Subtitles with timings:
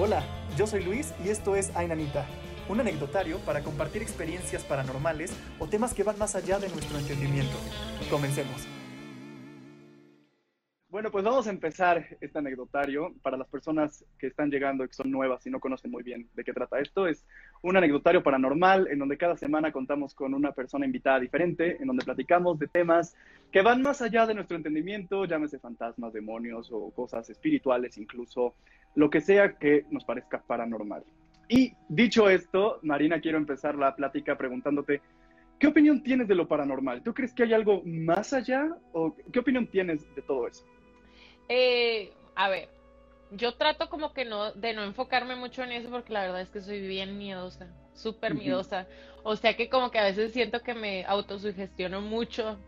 [0.00, 0.22] Hola,
[0.56, 2.24] yo soy Luis y esto es Ainanita,
[2.68, 7.56] un anecdotario para compartir experiencias paranormales o temas que van más allá de nuestro entendimiento.
[8.08, 8.68] Comencemos.
[10.88, 13.12] Bueno, pues vamos a empezar este anecdotario.
[13.22, 16.30] Para las personas que están llegando y que son nuevas y no conocen muy bien
[16.32, 17.26] de qué trata esto, es
[17.62, 22.04] un anecdotario paranormal en donde cada semana contamos con una persona invitada diferente, en donde
[22.04, 23.16] platicamos de temas
[23.50, 28.54] que van más allá de nuestro entendimiento, llámese fantasmas, demonios o cosas espirituales, incluso
[28.94, 31.04] lo que sea que nos parezca paranormal.
[31.48, 35.00] Y dicho esto, Marina, quiero empezar la plática preguntándote,
[35.58, 37.02] ¿qué opinión tienes de lo paranormal?
[37.02, 40.64] ¿Tú crees que hay algo más allá o qué opinión tienes de todo eso?
[41.48, 42.68] Eh, a ver,
[43.30, 46.50] yo trato como que no, de no enfocarme mucho en eso porque la verdad es
[46.50, 48.86] que soy bien miedosa, súper miedosa.
[49.22, 52.58] O sea que como que a veces siento que me autosugestiono mucho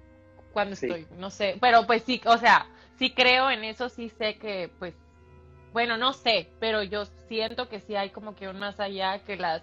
[0.52, 2.66] cuando estoy, no sé, pero pues sí, o sea,
[2.98, 4.94] sí creo en eso, sí sé que pues,
[5.72, 9.36] bueno, no sé, pero yo siento que sí hay como que un más allá que
[9.36, 9.62] las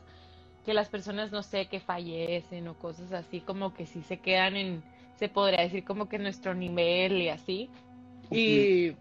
[0.65, 4.57] que las personas, no sé, que fallecen o cosas así, como que sí se quedan
[4.57, 4.83] en,
[5.15, 7.69] se podría decir como que nuestro nivel y así.
[8.29, 8.93] Y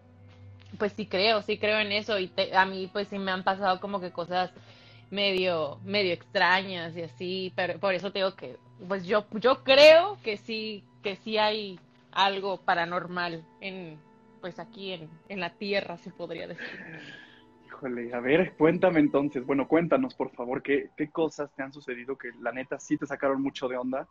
[0.78, 3.80] pues sí creo, sí creo en eso y a mí pues sí me han pasado
[3.80, 4.52] como que cosas
[5.10, 8.56] medio, medio extrañas y así, pero por eso tengo que,
[8.88, 11.78] pues yo, yo creo que sí, que sí hay
[12.12, 13.98] algo paranormal en,
[14.40, 16.66] pues aquí en, en la tierra se podría decir.
[17.66, 22.16] Híjole, a ver, cuéntame entonces, bueno, cuéntanos por favor, ¿qué, qué cosas te han sucedido
[22.16, 24.08] que la neta sí te sacaron mucho de onda?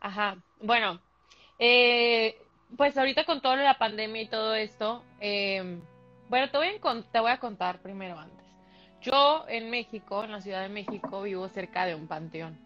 [0.00, 1.00] Ajá, bueno,
[1.58, 2.40] eh,
[2.76, 5.80] pues ahorita con toda la pandemia y todo esto, eh,
[6.28, 8.46] bueno, te voy, a, te voy a contar primero antes.
[9.00, 12.58] Yo en México, en la Ciudad de México, vivo cerca de un panteón.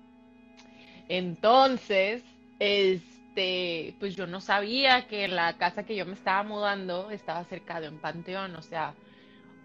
[1.08, 2.24] Entonces,
[2.58, 7.80] este, pues yo no sabía que la casa que yo me estaba mudando estaba cerca
[7.80, 8.94] de un panteón, o sea,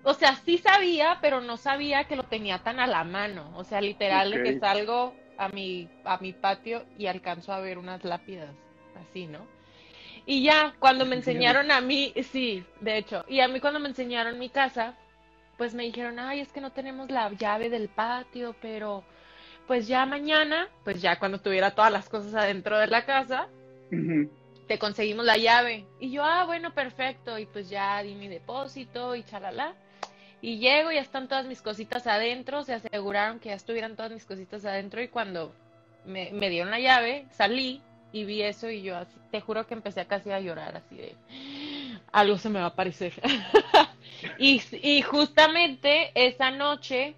[0.03, 3.63] o sea, sí sabía, pero no sabía que lo tenía tan a la mano, o
[3.63, 8.03] sea, literal de que salgo a mi a mi patio y alcanzo a ver unas
[8.03, 8.55] lápidas
[8.95, 9.56] así, ¿no?
[10.27, 13.87] Y ya, cuando me enseñaron a mí, sí, de hecho, y a mí cuando me
[13.87, 14.93] enseñaron mi casa,
[15.57, 19.03] pues me dijeron, ay, es que no tenemos la llave del patio, pero
[19.65, 23.47] pues ya mañana, pues ya cuando tuviera todas las cosas adentro de la casa,
[24.67, 25.85] te conseguimos la llave.
[25.99, 29.75] Y yo, ah, bueno, perfecto, y pues ya di mi depósito y chalala.
[30.41, 34.11] Y llego y ya están todas mis cositas adentro, se aseguraron que ya estuvieran todas
[34.11, 35.55] mis cositas adentro y cuando
[36.05, 37.81] me, me dieron la llave, salí
[38.11, 41.15] y vi eso y yo así, te juro que empecé casi a llorar así de
[42.11, 43.13] algo se me va a aparecer.
[44.39, 47.15] y, y justamente esa noche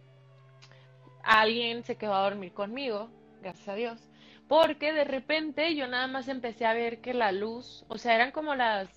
[1.24, 3.10] alguien se quedó a dormir conmigo,
[3.42, 4.00] gracias a Dios,
[4.48, 8.32] porque de repente yo nada más empecé a ver que la luz, o sea, eran
[8.32, 8.90] como las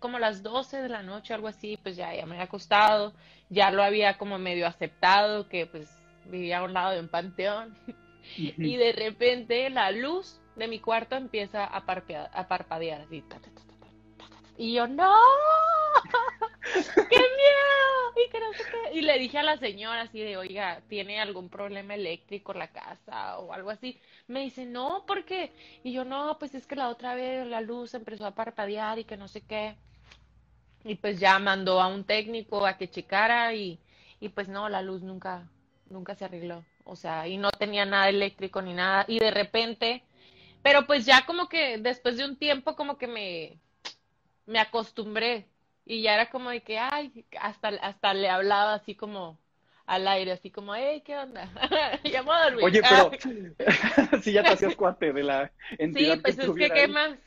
[0.00, 3.12] como las 12 de la noche, algo así, pues ya, ya me había acostado,
[3.48, 5.90] ya lo había como medio aceptado que pues
[6.26, 7.76] vivía a un lado de un panteón.
[8.36, 13.06] y de repente la luz de mi cuarto empieza a, a parpadear
[14.56, 15.16] y yo, no,
[16.74, 18.26] qué miedo.
[18.26, 18.98] Y, que no sé qué.
[18.98, 23.38] y le dije a la señora así de, oiga, ¿tiene algún problema eléctrico la casa
[23.38, 23.98] o algo así?
[24.28, 25.52] Me dice, no, ¿por qué?
[25.82, 29.04] Y yo, no, pues es que la otra vez la luz empezó a parpadear y
[29.04, 29.76] que no sé qué.
[30.84, 33.80] Y pues ya mandó a un técnico a que checara y,
[34.20, 35.48] y pues no, la luz nunca,
[35.88, 36.64] nunca se arregló.
[36.84, 39.06] O sea, y no tenía nada eléctrico ni nada.
[39.08, 40.04] Y de repente
[40.62, 43.58] pero pues ya como que después de un tiempo como que me,
[44.46, 45.46] me acostumbré
[45.84, 49.38] y ya era como de que, ay, hasta, hasta le hablaba así como
[49.86, 51.48] al aire, así como, hey, ¿qué onda?
[52.04, 52.30] ya me
[52.62, 53.10] Oye, pero
[54.22, 57.18] si ya te hacías cuate de la entidad Sí, pues es que, ¿qué más?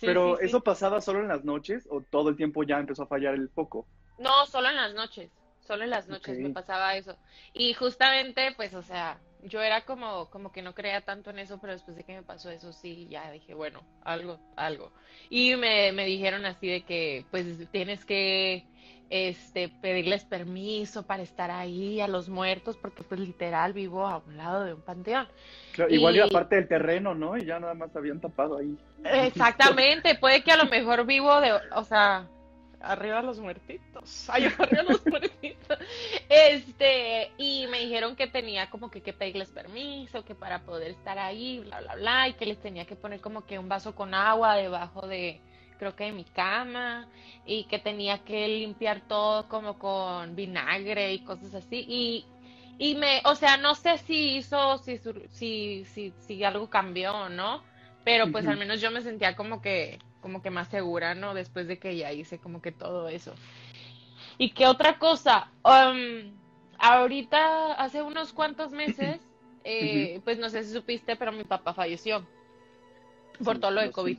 [0.00, 3.34] pero, ¿eso pasaba solo en las noches o todo el tiempo ya empezó a fallar
[3.34, 3.86] el foco?
[4.18, 5.30] No, solo en las noches.
[5.66, 7.16] Solo en las noches me pasaba eso.
[7.52, 11.58] Y justamente, pues, o sea, yo era como, como que no creía tanto en eso,
[11.60, 14.92] pero después de que me pasó eso, sí, ya dije, bueno, algo, algo.
[15.30, 18.66] Y me, me dijeron así de que, pues, tienes que
[19.10, 24.36] este pedirles permiso para estar ahí a los muertos porque pues literal vivo a un
[24.36, 25.26] lado de un panteón.
[25.88, 27.36] igual y aparte del terreno, ¿no?
[27.36, 28.76] Y ya nada más habían tapado ahí.
[29.04, 32.28] Exactamente, puede que a lo mejor vivo de, o sea,
[32.80, 35.78] arriba los muertitos, ay, arriba los muertitos.
[36.28, 41.18] Este, y me dijeron que tenía como que que pedirles permiso, que para poder estar
[41.18, 44.14] ahí, bla, bla, bla, y que les tenía que poner como que un vaso con
[44.14, 45.40] agua debajo de,
[45.78, 47.08] creo que de mi cama,
[47.46, 52.26] y que tenía que limpiar todo como con vinagre y cosas así, y,
[52.78, 55.00] y me, o sea, no sé si hizo, si,
[55.30, 57.62] si, si, si algo cambió o no,
[58.04, 61.34] pero pues al menos yo me sentía como que como que más segura, ¿no?
[61.34, 63.34] Después de que ya hice como que todo eso.
[64.38, 65.48] ¿Y qué otra cosa?
[65.64, 66.32] Um,
[66.78, 69.20] ahorita, hace unos cuantos meses,
[69.64, 72.26] eh, pues no sé si supiste, pero mi papá falleció
[73.44, 74.18] por Sí, todo lo de COVID.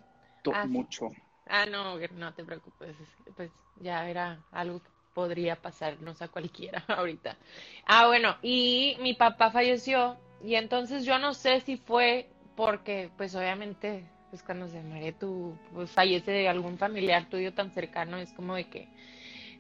[0.51, 0.69] Ah, sí.
[0.69, 1.07] mucho.
[1.48, 2.96] Ah, no, no te preocupes,
[3.36, 7.38] pues ya era algo que podría pasarnos a cualquiera ahorita.
[7.86, 13.36] Ah, bueno, y mi papá falleció y entonces yo no sé si fue porque, pues
[13.36, 18.55] obviamente, pues cuando se muere tu, pues fallece algún familiar tuyo tan cercano, es como
[18.55, 18.87] de que,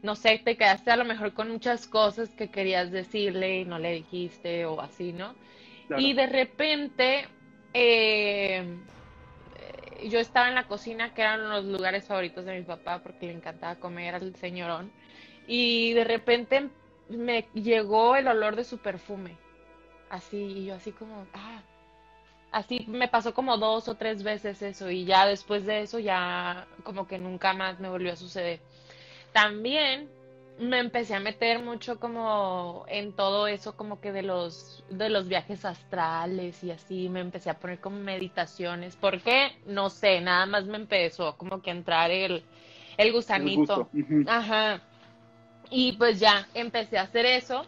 [0.01, 3.79] no sé, te quedaste a lo mejor con muchas cosas que querías decirle y no
[3.79, 5.35] le dijiste o así, ¿no?
[5.87, 6.01] Claro.
[6.01, 7.27] Y de repente,
[7.73, 8.77] eh,
[10.07, 13.33] yo estaba en la cocina, que eran los lugares favoritos de mi papá, porque le
[13.33, 14.91] encantaba comer al señorón.
[15.47, 16.69] Y de repente
[17.09, 19.35] me llegó el olor de su perfume.
[20.09, 21.61] Así, y yo así como, ah,
[22.51, 24.89] así me pasó como dos o tres veces eso.
[24.89, 28.59] Y ya después de eso, ya como que nunca más me volvió a suceder.
[29.31, 30.09] También
[30.59, 35.27] me empecé a meter mucho como en todo eso, como que de los, de los
[35.29, 38.95] viajes astrales y así, me empecé a poner como meditaciones.
[38.97, 39.57] ¿Por qué?
[39.65, 42.43] No sé, nada más me empezó como que a entrar el,
[42.97, 43.89] el gusanito.
[44.27, 44.81] Ajá.
[45.71, 47.63] Y pues ya empecé a hacer eso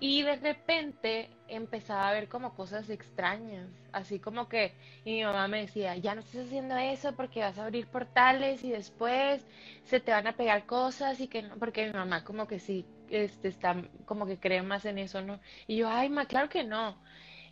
[0.00, 4.72] y de repente empezaba a ver como cosas extrañas, así como que
[5.04, 8.64] y mi mamá me decía, ya no estés haciendo eso porque vas a abrir portales
[8.64, 9.46] y después
[9.84, 12.86] se te van a pegar cosas y que no, porque mi mamá como que sí,
[13.10, 13.76] este, está,
[14.06, 15.40] como que cree más en eso, ¿no?
[15.66, 16.96] Y yo, ay, ma, claro que no.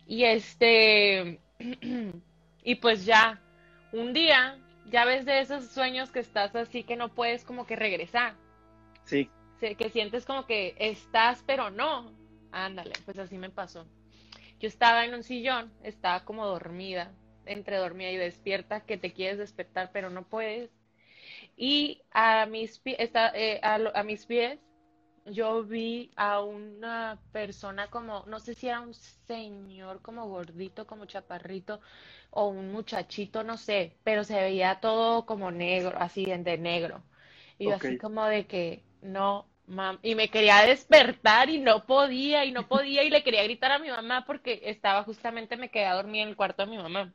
[0.07, 1.39] Y este,
[2.63, 3.39] y pues ya,
[3.91, 7.75] un día, ya ves de esos sueños que estás así que no puedes como que
[7.75, 8.35] regresar
[9.03, 9.29] Sí.
[9.59, 12.18] que sientes como que estás, pero no.
[12.51, 13.85] Ándale, pues así me pasó.
[14.59, 17.13] Yo estaba en un sillón, estaba como dormida,
[17.45, 20.69] entre dormida y despierta, que te quieres despertar, pero no puedes.
[21.55, 24.59] Y a mis, eh, a, mis pies,
[25.25, 31.05] yo vi a una persona como, no sé si era un señor como gordito, como
[31.05, 31.79] chaparrito,
[32.31, 37.03] o un muchachito, no sé, pero se veía todo como negro, así de negro.
[37.57, 42.45] Y yo así como de que no, mam, y me quería despertar y no podía,
[42.45, 45.85] y no podía, y le quería gritar a mi mamá porque estaba justamente, me quedé
[45.85, 47.13] a dormir en el cuarto de mi mamá.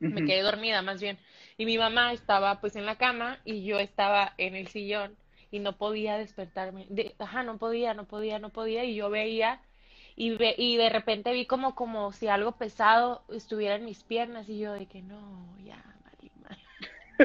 [0.00, 1.18] Me quedé dormida más bien.
[1.56, 5.16] Y mi mamá estaba pues en la cama y yo estaba en el sillón
[5.50, 6.86] y no podía despertarme.
[6.90, 8.84] De- ajá, no podía, no podía, no podía.
[8.84, 9.62] Y yo veía
[10.16, 14.48] y, ve, y de repente vi como, como si algo pesado estuviera en mis piernas
[14.48, 15.99] y yo de que no, ya.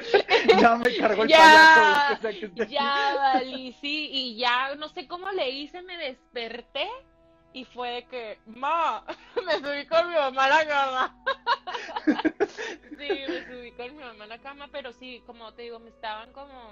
[0.60, 2.30] Ya me cargó el Ya, payaso.
[2.40, 2.68] que que.
[2.68, 6.88] Ya, valí, sí, y ya no sé cómo le hice, me desperté
[7.54, 9.06] y fue de que, ma,
[9.46, 11.16] me subí con mi mamá a la cama.
[12.98, 15.90] Sí, me subí con mi mamá a la cama, pero sí, como te digo, me
[15.90, 16.72] estaban como,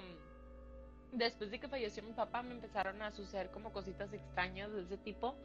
[1.11, 4.97] después de que falleció mi papá, me empezaron a suceder como cositas extrañas de ese
[4.97, 5.35] tipo.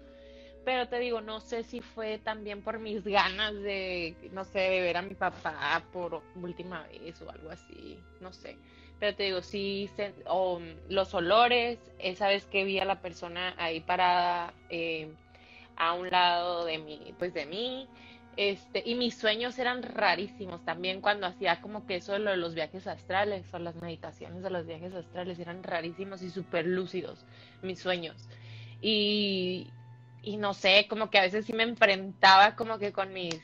[0.64, 4.80] Pero te digo, no sé si fue también por mis ganas de, no sé, de
[4.80, 8.56] ver a mi papá por última vez o algo así, no sé.
[9.00, 9.88] Pero te digo, sí,
[10.26, 15.12] o, los olores, esa vez que vi a la persona ahí parada eh,
[15.76, 17.88] a un lado de mí, pues de mí,
[18.38, 22.54] este, y mis sueños eran rarísimos también cuando hacía como que eso de de los
[22.54, 27.26] viajes astrales o las meditaciones de los viajes astrales eran rarísimos y súper lúcidos
[27.62, 28.28] mis sueños.
[28.80, 29.72] Y,
[30.22, 33.40] y no sé, como que a veces sí me enfrentaba como que con mis,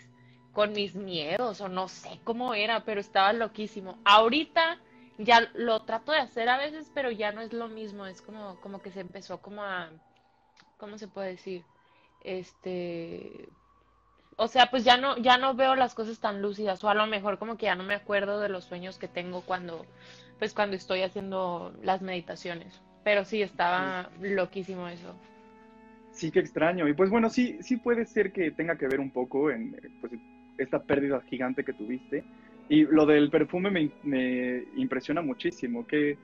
[0.53, 3.99] con mis miedos o no sé cómo era, pero estaba loquísimo.
[4.05, 4.79] Ahorita
[5.19, 8.61] ya lo trato de hacer a veces, pero ya no es lo mismo, es como,
[8.61, 9.91] como que se empezó como a,
[10.77, 11.65] ¿cómo se puede decir?
[12.23, 13.49] Este,
[14.37, 17.07] o sea, pues ya no, ya no veo las cosas tan lúcidas, o a lo
[17.07, 19.87] mejor como que ya no me acuerdo de los sueños que tengo cuando,
[20.39, 22.81] pues cuando estoy haciendo las meditaciones.
[23.05, 25.15] Pero sí, estaba loquísimo eso.
[26.15, 26.89] Sí, qué extraño.
[26.89, 29.89] Y pues bueno, sí, sí puede ser que tenga que ver un poco en eh,
[30.01, 30.13] pues,
[30.57, 32.25] esta pérdida gigante que tuviste.
[32.69, 35.87] Y lo del perfume me, me impresiona muchísimo.
[35.87, 36.17] Qué,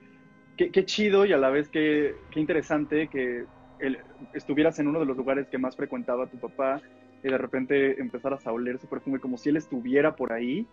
[0.57, 3.45] qué, qué chido y a la vez qué, qué interesante que
[3.79, 3.99] el-
[4.33, 6.81] estuvieras en uno de los lugares que más frecuentaba tu papá
[7.21, 10.65] y de repente empezaras a oler su perfume como si él estuviera por ahí.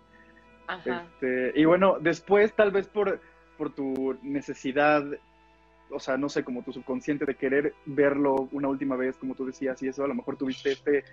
[0.69, 1.05] Ajá.
[1.21, 3.21] Este, y bueno, después tal vez por,
[3.57, 5.05] por tu necesidad,
[5.91, 9.47] o sea, no sé, como tu subconsciente de querer verlo una última vez, como tú
[9.47, 11.05] decías, y eso, a lo mejor tuviste este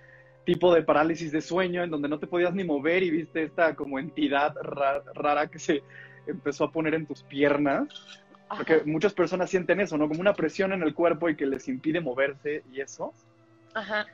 [0.46, 3.76] tipo de parálisis de sueño en donde no te podías ni mover y viste esta
[3.76, 5.82] como entidad ra- rara que se
[6.28, 7.88] empezó a poner en tus piernas,
[8.56, 10.08] porque muchas personas sienten eso, ¿no?
[10.08, 13.14] Como una presión en el cuerpo y que les impide moverse y eso.
[13.74, 14.06] Ajá.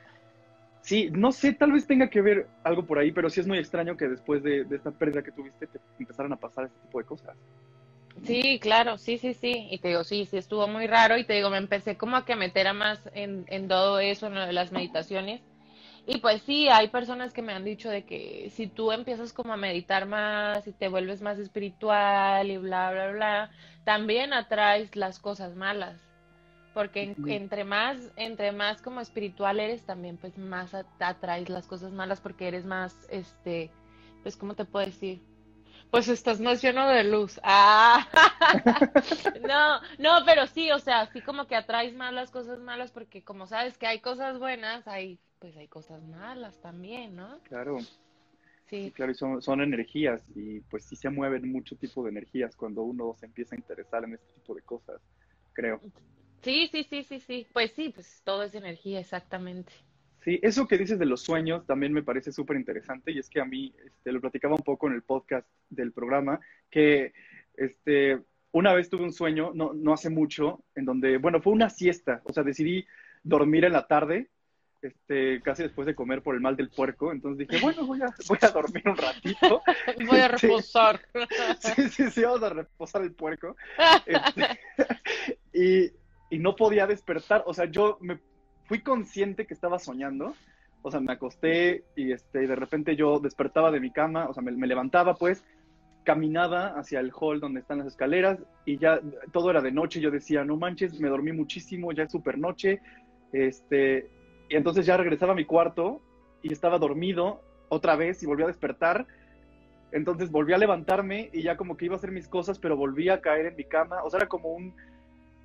[0.80, 3.58] Sí, no sé, tal vez tenga que ver algo por ahí, pero sí es muy
[3.58, 6.98] extraño que después de, de esta pérdida que tuviste te empezaran a pasar este tipo
[6.98, 7.36] de cosas.
[8.20, 9.68] Sí, claro, sí, sí, sí.
[9.70, 11.16] Y te digo, sí, sí, estuvo muy raro.
[11.18, 14.26] Y te digo, me empecé como a que meter a más en, en todo eso,
[14.26, 15.42] en lo de las meditaciones.
[16.06, 19.52] Y pues sí, hay personas que me han dicho de que si tú empiezas como
[19.54, 23.50] a meditar más y te vuelves más espiritual y bla, bla, bla,
[23.84, 26.00] también atraes las cosas malas.
[26.72, 31.92] Porque en- entre más, entre más como espiritual eres, también pues más atraes las cosas
[31.92, 33.70] malas porque eres más, este,
[34.22, 35.22] pues, ¿cómo te puedo decir?
[35.92, 37.38] Pues estás más lleno de luz.
[37.42, 38.08] Ah,
[39.42, 43.22] no, no, pero sí, o sea, sí como que atraes más las cosas malas porque
[43.22, 47.38] como sabes que hay cosas buenas, hay, pues hay cosas malas también, ¿no?
[47.42, 47.78] Claro,
[48.70, 52.08] sí, Sí, claro, y son, son energías y pues sí se mueven mucho tipo de
[52.08, 54.98] energías cuando uno se empieza a interesar en este tipo de cosas,
[55.52, 55.78] creo.
[56.40, 57.46] sí, sí, sí, sí, sí.
[57.52, 59.74] Pues sí, pues todo es energía, exactamente.
[60.24, 63.40] Sí, eso que dices de los sueños también me parece súper interesante y es que
[63.40, 67.12] a mí, este, lo platicaba un poco en el podcast del programa, que
[67.54, 68.20] este,
[68.52, 72.20] una vez tuve un sueño, no, no hace mucho, en donde, bueno, fue una siesta,
[72.24, 72.86] o sea, decidí
[73.22, 74.28] dormir en la tarde,
[74.82, 78.12] este, casi después de comer por el mal del puerco, entonces dije, bueno, voy a,
[78.28, 79.62] voy a dormir un ratito.
[80.10, 81.00] Voy a reposar.
[81.60, 83.56] Sí, sí, sí, vamos a reposar el puerco.
[84.04, 84.60] Este,
[85.52, 85.92] y,
[86.34, 88.18] y no podía despertar, o sea, yo me
[88.64, 90.34] fui consciente que estaba soñando,
[90.82, 94.34] o sea, me acosté y este, y de repente yo despertaba de mi cama, o
[94.34, 95.44] sea, me, me levantaba pues,
[96.04, 99.00] caminaba hacia el hall donde están las escaleras y ya
[99.32, 102.80] todo era de noche, yo decía, no manches, me dormí muchísimo, ya es súper noche,
[103.32, 104.10] este,
[104.48, 106.00] y entonces ya regresaba a mi cuarto
[106.42, 109.06] y estaba dormido otra vez y volví a despertar.
[109.92, 113.08] Entonces volví a levantarme y ya como que iba a hacer mis cosas, pero volví
[113.08, 114.02] a caer en mi cama.
[114.02, 114.74] O sea, era como un,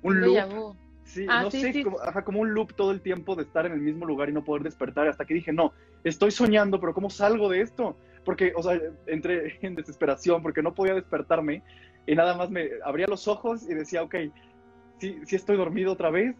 [0.02, 0.76] un loop.
[1.04, 1.84] Sí, Ah, no sí, sé, sí.
[1.84, 4.32] como, ajá, como un loop todo el tiempo de estar en el mismo lugar y
[4.32, 5.08] no poder despertar.
[5.08, 5.72] Hasta que dije, no,
[6.04, 7.96] estoy soñando, pero ¿cómo salgo de esto?
[8.28, 11.62] Porque, o sea, entré en desesperación porque no podía despertarme
[12.06, 14.16] y nada más me abría los ojos y decía, ok,
[14.98, 16.36] sí, sí estoy dormido otra vez,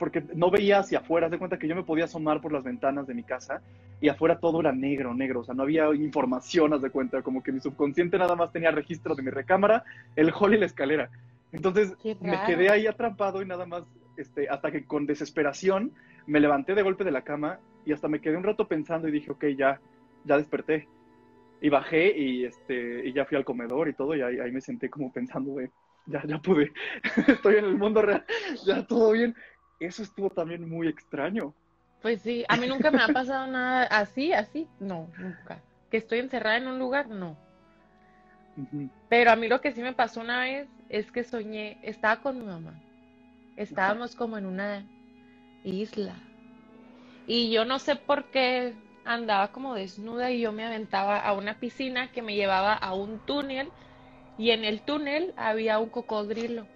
[0.00, 2.64] porque no veía hacia afuera, haz de cuenta que yo me podía asomar por las
[2.64, 3.62] ventanas de mi casa
[4.00, 7.40] y afuera todo era negro, negro, o sea, no había información, haz de cuenta, como
[7.40, 9.84] que mi subconsciente nada más tenía registro de mi recámara,
[10.16, 11.08] el hall y la escalera.
[11.52, 13.84] Entonces me quedé ahí atrapado y nada más,
[14.16, 15.92] este, hasta que con desesperación
[16.26, 19.12] me levanté de golpe de la cama y hasta me quedé un rato pensando y
[19.12, 19.78] dije, ok, ya,
[20.24, 20.88] ya desperté.
[21.60, 24.60] Y bajé y, este, y ya fui al comedor y todo y ahí, ahí me
[24.60, 25.56] senté como pensando
[26.08, 26.72] ya, ya pude,
[27.26, 28.24] estoy en el mundo real,
[28.66, 29.34] ya todo bien.
[29.78, 31.54] Eso estuvo también muy extraño.
[32.02, 35.62] Pues sí, a mí nunca me ha pasado nada así, así, no, nunca.
[35.90, 37.36] Que estoy encerrada en un lugar, no.
[39.08, 42.38] Pero a mí lo que sí me pasó una vez es que soñé, estaba con
[42.38, 42.74] mi mamá.
[43.56, 44.84] Estábamos como en una
[45.64, 46.14] isla.
[47.26, 48.74] Y yo no sé por qué
[49.08, 53.18] andaba como desnuda y yo me aventaba a una piscina que me llevaba a un
[53.20, 53.70] túnel
[54.36, 56.66] y en el túnel había un cocodrilo.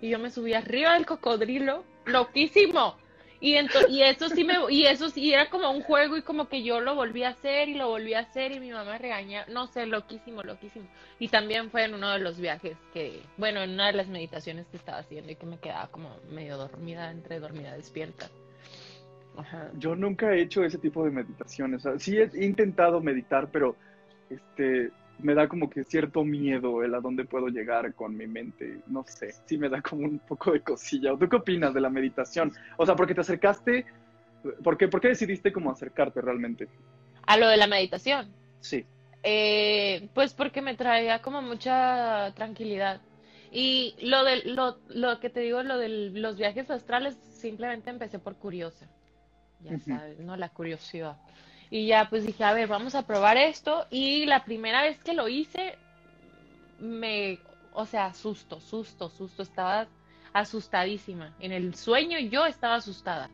[0.00, 2.96] Y yo me subí arriba del cocodrilo, loquísimo.
[3.40, 3.54] Y,
[3.88, 6.80] y eso sí me, y eso sí era como un juego y como que yo
[6.80, 9.68] lo volví a hacer y lo volví a hacer y mi mamá me regañaba, no
[9.68, 10.88] sé, loquísimo, loquísimo.
[11.20, 14.66] Y también fue en uno de los viajes que, bueno, en una de las meditaciones
[14.66, 18.28] que estaba haciendo y que me quedaba como medio dormida, entre dormida despierta.
[19.38, 19.70] Ajá.
[19.78, 21.86] Yo nunca he hecho ese tipo de meditaciones.
[21.86, 23.76] O sea, sí he intentado meditar, pero
[24.28, 28.80] este, me da como que cierto miedo el a dónde puedo llegar con mi mente.
[28.86, 31.16] No sé, sí me da como un poco de cosilla.
[31.18, 32.52] ¿Tú qué opinas de la meditación?
[32.76, 33.86] O sea, porque te acercaste,
[34.62, 36.68] ¿por qué, por qué decidiste como acercarte realmente?
[37.26, 38.32] A lo de la meditación.
[38.60, 38.84] Sí.
[39.22, 43.00] Eh, pues porque me traía como mucha tranquilidad.
[43.50, 48.18] Y lo de lo, lo que te digo, lo de los viajes astrales, simplemente empecé
[48.18, 48.88] por curiosa.
[49.60, 50.36] Ya sabes, ¿no?
[50.36, 51.16] La curiosidad.
[51.70, 53.86] Y ya pues dije, a ver, vamos a probar esto.
[53.90, 55.76] Y la primera vez que lo hice,
[56.78, 57.38] me,
[57.72, 59.42] o sea, susto, susto, susto.
[59.42, 59.88] Estaba
[60.32, 61.34] asustadísima.
[61.40, 63.30] En el sueño yo estaba asustada.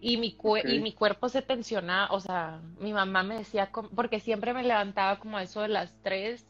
[0.00, 4.20] Y mi, cue- y mi cuerpo se tensionaba, o sea, mi mamá me decía, porque
[4.20, 6.46] siempre me levantaba como a eso de las 3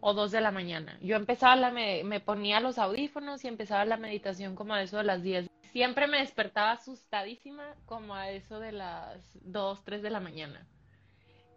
[0.00, 0.98] o 2 de la mañana.
[1.02, 4.96] Yo empezaba la, me, me ponía los audífonos y empezaba la meditación como a eso
[4.98, 5.46] de las 10.
[5.72, 10.66] Siempre me despertaba asustadísima como a eso de las 2, 3 de la mañana.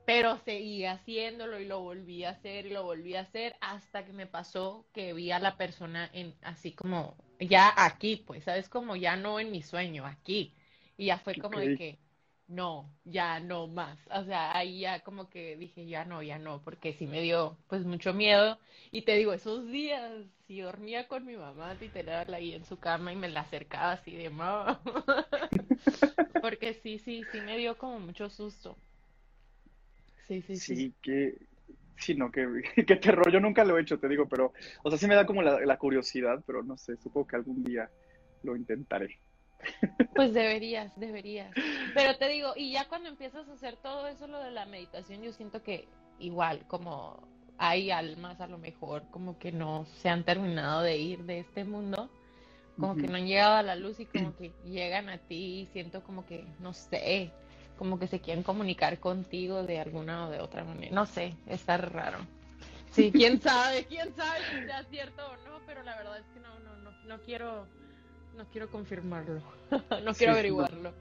[0.05, 4.13] Pero seguía haciéndolo y lo volví a hacer y lo volví a hacer hasta que
[4.13, 8.69] me pasó que vi a la persona en así como ya aquí, pues, ¿sabes?
[8.69, 10.55] Como ya no en mi sueño, aquí.
[10.97, 11.99] Y ya fue como de que
[12.49, 13.99] no, ya no más.
[14.11, 17.57] O sea, ahí ya como que dije, ya no, ya no, porque sí me dio
[17.67, 18.59] pues mucho miedo.
[18.91, 20.11] Y te digo, esos días,
[20.47, 24.15] si dormía con mi mamá, literal, ahí en su cama y me la acercaba así
[24.15, 24.81] de mamá.
[26.41, 28.75] Porque sí, sí, sí me dio como mucho susto.
[30.27, 30.75] Sí, sí, sí.
[30.75, 31.35] Sí, que
[31.97, 32.47] sí, no, qué,
[32.87, 33.31] qué terror.
[33.31, 34.53] Yo nunca lo he hecho, te digo, pero,
[34.83, 37.63] o sea, sí me da como la, la curiosidad, pero no sé, supongo que algún
[37.63, 37.91] día
[38.43, 39.19] lo intentaré.
[40.15, 41.51] Pues deberías, deberías.
[41.93, 45.21] Pero te digo, y ya cuando empiezas a hacer todo eso, lo de la meditación,
[45.21, 45.87] yo siento que
[46.19, 51.23] igual, como hay almas a lo mejor, como que no se han terminado de ir
[51.23, 52.09] de este mundo,
[52.79, 55.65] como que no han llegado a la luz y como que llegan a ti y
[55.67, 57.31] siento como que, no sé,
[57.77, 60.93] como que se quieren comunicar contigo de alguna o de otra manera.
[60.93, 62.19] No sé, está raro.
[62.91, 66.39] Sí, quién sabe, quién sabe si sea cierto o no, pero la verdad es que
[66.39, 67.67] no, no, no, no quiero
[68.39, 69.41] no quiero confirmarlo,
[70.05, 70.93] no quiero averiguarlo.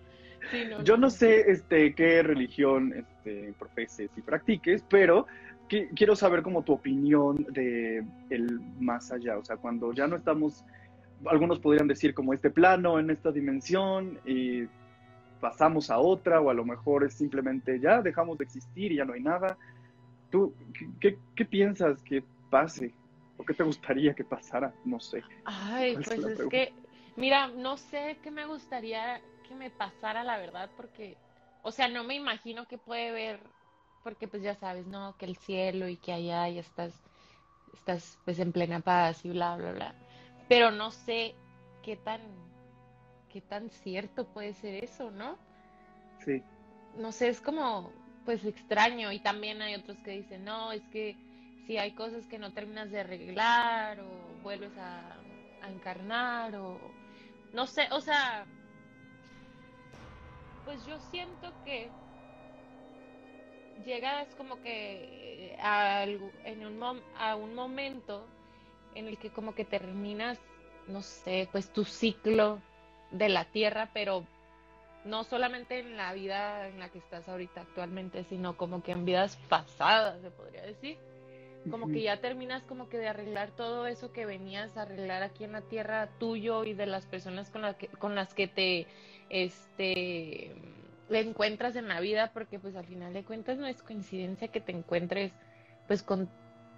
[0.82, 5.26] Yo no, sé este, qué religión este, profeses y practiques, pero
[5.68, 10.64] quiero saber como tu opinión de el más allá, o sea, cuando ya no estamos,
[11.26, 14.64] algunos podrían decir como este plano, en esta dimensión, y
[15.40, 19.04] pasamos a otra, o a lo mejor es simplemente ya dejamos de existir y ya
[19.04, 19.56] no hay nada.
[20.30, 20.54] ¿Tú
[21.00, 22.92] qué, qué piensas que pase?
[23.36, 24.72] ¿O qué te gustaría que pasara?
[24.84, 25.22] No sé.
[25.44, 26.72] Ay, pues es que
[27.18, 31.16] Mira, no sé qué me gustaría que me pasara, la verdad, porque,
[31.62, 33.40] o sea, no me imagino que puede ver,
[34.04, 35.16] porque pues ya sabes, ¿no?
[35.18, 36.92] Que el cielo y que allá y estás,
[37.72, 39.94] estás pues en plena paz y bla, bla, bla.
[40.48, 41.34] Pero no sé
[41.82, 42.20] qué tan,
[43.32, 45.36] qué tan cierto puede ser eso, ¿no?
[46.24, 46.40] Sí.
[46.96, 47.90] No sé, es como,
[48.24, 49.10] pues extraño.
[49.10, 51.16] Y también hay otros que dicen, no, es que
[51.66, 55.16] si hay cosas que no terminas de arreglar o vuelves a,
[55.62, 56.78] a encarnar o
[57.52, 58.46] no sé, o sea,
[60.64, 61.90] pues yo siento que
[63.84, 68.26] llegas como que a, en un a un momento
[68.94, 70.38] en el que como que terminas,
[70.88, 72.60] no sé, pues tu ciclo
[73.12, 74.24] de la tierra, pero
[75.04, 79.04] no solamente en la vida en la que estás ahorita actualmente, sino como que en
[79.04, 80.98] vidas pasadas, se podría decir
[81.70, 85.44] como que ya terminas como que de arreglar todo eso que venías a arreglar aquí
[85.44, 88.86] en la tierra tuyo y de las personas con, que, con las que te
[89.28, 90.54] este
[91.10, 94.72] encuentras en la vida porque pues al final de cuentas no es coincidencia que te
[94.72, 95.32] encuentres
[95.86, 96.28] pues con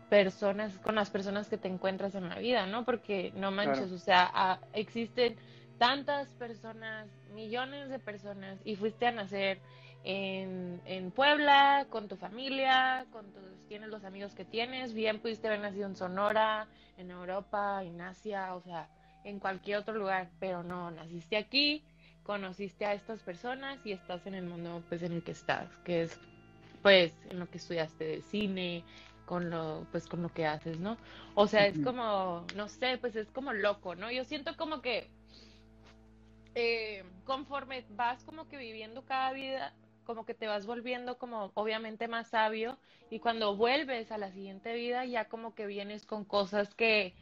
[0.08, 3.98] personas con las personas que te encuentras en la vida no porque no manches o
[3.98, 5.36] sea existen
[5.78, 9.60] tantas personas millones de personas y fuiste a nacer
[10.04, 15.48] en, en, Puebla, con tu familia, con tus, tienes los amigos que tienes, bien pudiste
[15.48, 18.88] haber nacido en Sonora, en Europa, en Asia, o sea,
[19.24, 21.84] en cualquier otro lugar, pero no, naciste aquí,
[22.22, 26.02] conociste a estas personas y estás en el mundo pues en el que estás, que
[26.02, 26.18] es
[26.82, 28.84] pues en lo que estudiaste de cine,
[29.26, 30.96] con lo pues con lo que haces, ¿no?
[31.34, 34.10] O sea, es como, no sé, pues es como loco, ¿no?
[34.10, 35.08] Yo siento como que
[36.54, 39.72] eh, conforme vas como que viviendo cada vida,
[40.04, 42.78] como que te vas volviendo como obviamente más sabio
[43.10, 47.14] y cuando vuelves a la siguiente vida ya como que vienes con cosas que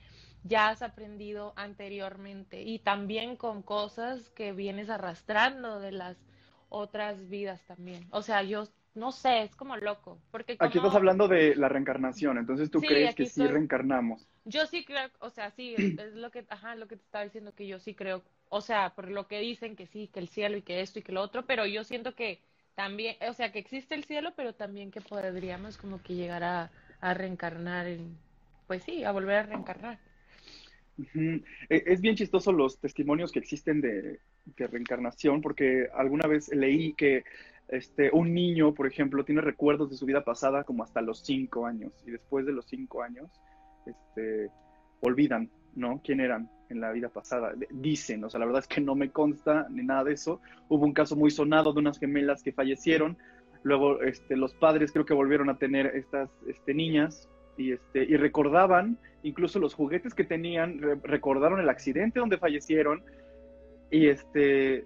[0.45, 6.17] ya has aprendido anteriormente y también con cosas que vienes arrastrando de las
[6.69, 8.07] otras vidas también.
[8.11, 10.19] O sea, yo no sé, es como loco.
[10.31, 14.27] Porque Aquí estás hablando de la reencarnación, entonces tú crees que sí reencarnamos.
[14.45, 17.55] Yo sí creo, o sea, sí, es lo que, ajá, lo que te estaba diciendo
[17.55, 20.57] que yo sí creo, o sea, por lo que dicen que sí, que el cielo
[20.57, 22.43] y que esto y que lo otro, pero yo siento que
[22.79, 26.71] también, o sea, que existe el cielo, pero también que podríamos como que llegar a,
[27.13, 28.17] reencarnar, en,
[28.69, 29.99] pues sí, a volver a reencarnar.
[30.97, 34.21] E, es bien chistoso los testimonios que existen de,
[34.57, 37.25] reencarnación, porque alguna vez leí que
[37.67, 41.67] este, un niño, por ejemplo, tiene recuerdos de su vida pasada como hasta los cinco
[41.67, 43.29] años, y después de los cinco años,
[43.87, 44.51] este,
[45.01, 46.01] olvidan, ¿no?
[46.03, 46.51] ¿Quién eran?
[46.71, 47.53] en la vida pasada.
[47.71, 50.41] Dicen, o sea, la verdad es que no me consta ni nada de eso.
[50.69, 53.17] Hubo un caso muy sonado de unas gemelas que fallecieron.
[53.63, 58.17] Luego este, los padres creo que volvieron a tener estas este, niñas y, este, y
[58.17, 63.03] recordaban incluso los juguetes que tenían, recordaron el accidente donde fallecieron
[63.91, 64.85] y, este,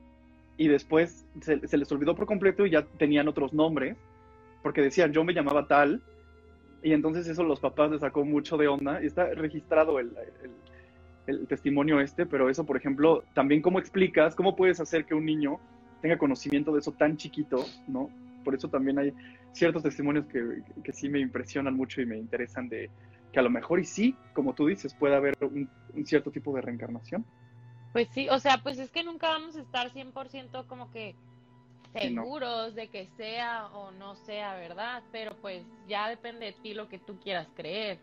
[0.57, 3.99] y después se, se, les olvidó por completo y ya tenían otros nombres
[4.63, 6.01] porque decían yo me llamaba tal
[6.83, 10.11] y entonces eso los papás les sacó mucho de onda está registrado el
[11.27, 15.25] el testimonio este, pero eso, por ejemplo, también cómo explicas, cómo puedes hacer que un
[15.25, 15.61] niño
[16.01, 18.11] tenga conocimiento de eso tan chiquito, ¿no?
[18.45, 19.13] Por eso también hay
[19.53, 22.91] ciertos testimonios que, que sí me impresionan mucho y me interesan de
[23.33, 25.69] que a lo mejor y sí, como tú dices, puede haber un,
[26.05, 27.25] cierto tipo de reencarnación.
[27.93, 31.15] Pues sí, o sea, pues es que nunca vamos a estar 100% como que
[31.93, 36.89] seguros de que sea o no sea verdad, pero pues ya depende de ti lo
[36.89, 37.99] que tú quieras creer.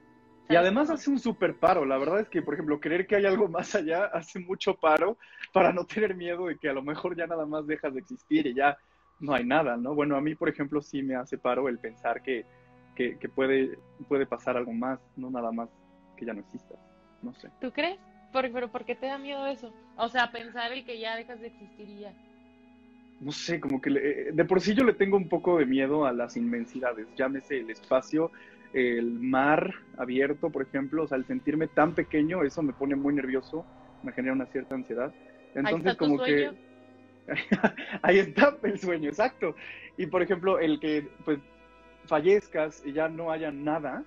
[0.49, 1.86] Y además hace un súper paro.
[1.86, 5.17] La verdad es que, por ejemplo, creer que hay algo más allá hace mucho paro
[5.54, 8.47] para no tener miedo de que a lo mejor ya nada más dejas de existir
[8.47, 8.78] y ya
[9.19, 9.93] no hay nada, ¿no?
[9.93, 12.45] Bueno, a mí, por ejemplo, sí me hace paro el pensar que,
[12.95, 15.69] que, que puede, puede pasar algo más, no nada más
[16.17, 16.75] que ya no exista.
[17.21, 17.52] No sé.
[17.62, 17.99] ¿Tú crees?
[18.32, 19.71] ¿Por, pero ¿por qué te da miedo eso?
[19.97, 22.13] O sea, pensar el que ya dejas de existir y ya.
[23.19, 26.05] No sé, como que le- de por sí yo le tengo un poco de miedo
[26.05, 28.32] a las inmensidades, llámese el espacio,
[28.73, 33.13] el mar abierto, por ejemplo, o sea, el sentirme tan pequeño, eso me pone muy
[33.13, 33.65] nervioso,
[34.03, 35.13] me genera una cierta ansiedad.
[35.55, 36.51] Entonces, está tu como sueño.
[36.53, 36.69] que
[38.01, 39.55] ahí está el sueño, exacto.
[39.97, 41.39] Y por ejemplo, el que pues
[42.05, 44.03] fallezcas y ya no haya nada,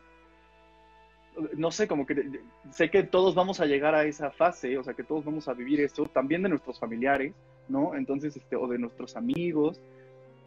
[1.56, 2.40] no sé, como que
[2.70, 5.54] sé que todos vamos a llegar a esa fase, o sea, que todos vamos a
[5.54, 7.34] vivir eso, también de nuestros familiares,
[7.68, 7.94] ¿no?
[7.94, 9.80] Entonces, este, o de nuestros amigos,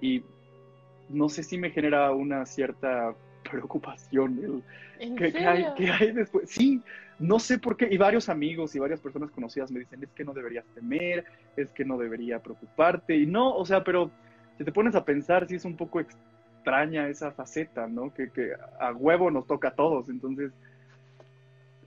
[0.01, 0.23] y
[1.09, 3.15] no sé si me genera una cierta
[3.49, 4.63] preocupación el,
[4.99, 6.49] ¿En ¿Qué, qué hay, hay después?
[6.49, 6.81] Sí,
[7.19, 7.87] no sé por qué.
[7.91, 11.69] Y varios amigos y varias personas conocidas me dicen, es que no deberías temer, es
[11.71, 13.15] que no debería preocuparte.
[13.15, 14.11] Y no, o sea, pero
[14.57, 18.13] si te pones a pensar, sí es un poco extraña esa faceta, ¿no?
[18.13, 20.09] Que, que a huevo nos toca a todos.
[20.09, 20.51] Entonces,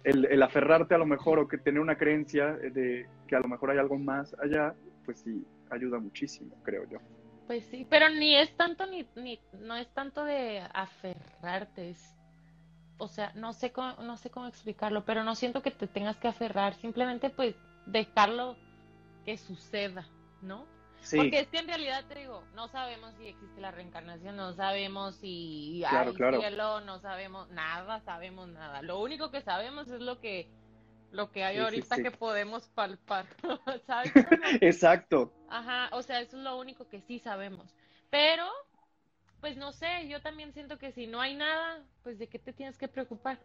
[0.04, 3.48] el, el aferrarte a lo mejor o que tener una creencia de que a lo
[3.48, 6.98] mejor hay algo más allá, pues sí, ayuda muchísimo, creo yo.
[7.46, 12.14] Pues sí, pero ni es tanto ni, ni no es tanto de aferrarte, es,
[12.98, 16.16] o sea, no sé cómo, no sé cómo explicarlo, pero no siento que te tengas
[16.18, 17.56] que aferrar, simplemente pues
[17.86, 18.56] dejarlo
[19.24, 20.06] que suceda,
[20.42, 20.66] ¿no?
[21.00, 24.52] Sí, Porque es que en realidad te digo, no sabemos si existe la reencarnación, no
[24.54, 26.40] sabemos si Claro, hay claro.
[26.40, 28.82] cielo, no sabemos nada, sabemos nada.
[28.82, 30.50] Lo único que sabemos es lo que
[31.10, 32.02] lo que hay Sí, ahorita sí.
[32.02, 33.26] que podemos palpar,
[34.60, 35.32] exacto.
[35.48, 37.74] Ajá, o sea, eso es lo único que sí sabemos.
[38.10, 38.44] Pero,
[39.40, 42.52] pues no sé, yo también siento que si no hay nada, pues de qué te
[42.52, 43.38] tienes que preocupar.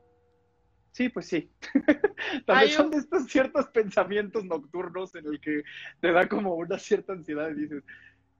[0.93, 1.49] Sí, pues sí.
[2.45, 5.63] También son de estos ciertos pensamientos nocturnos en el que
[5.99, 7.83] te da como una cierta ansiedad y dices,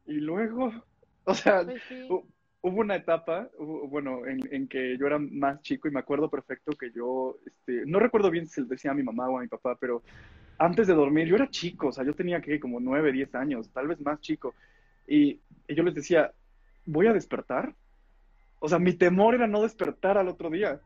[0.06, 0.72] y luego,
[1.26, 2.08] o sea, Pues sí.
[2.08, 6.72] hubo una etapa, bueno, en, en que yo era más chico y me acuerdo perfecto
[6.74, 9.42] que yo, este, no recuerdo bien si se lo decía a mi mamá o a
[9.42, 10.04] mi papá, pero
[10.60, 13.68] antes de dormir, yo era chico, o sea, yo tenía que como nueve, diez años,
[13.74, 14.54] tal vez más chico,
[15.08, 16.32] y, y yo les decía,
[16.86, 17.74] ¿voy a despertar?
[18.60, 20.80] O sea, mi temor era no despertar al otro día.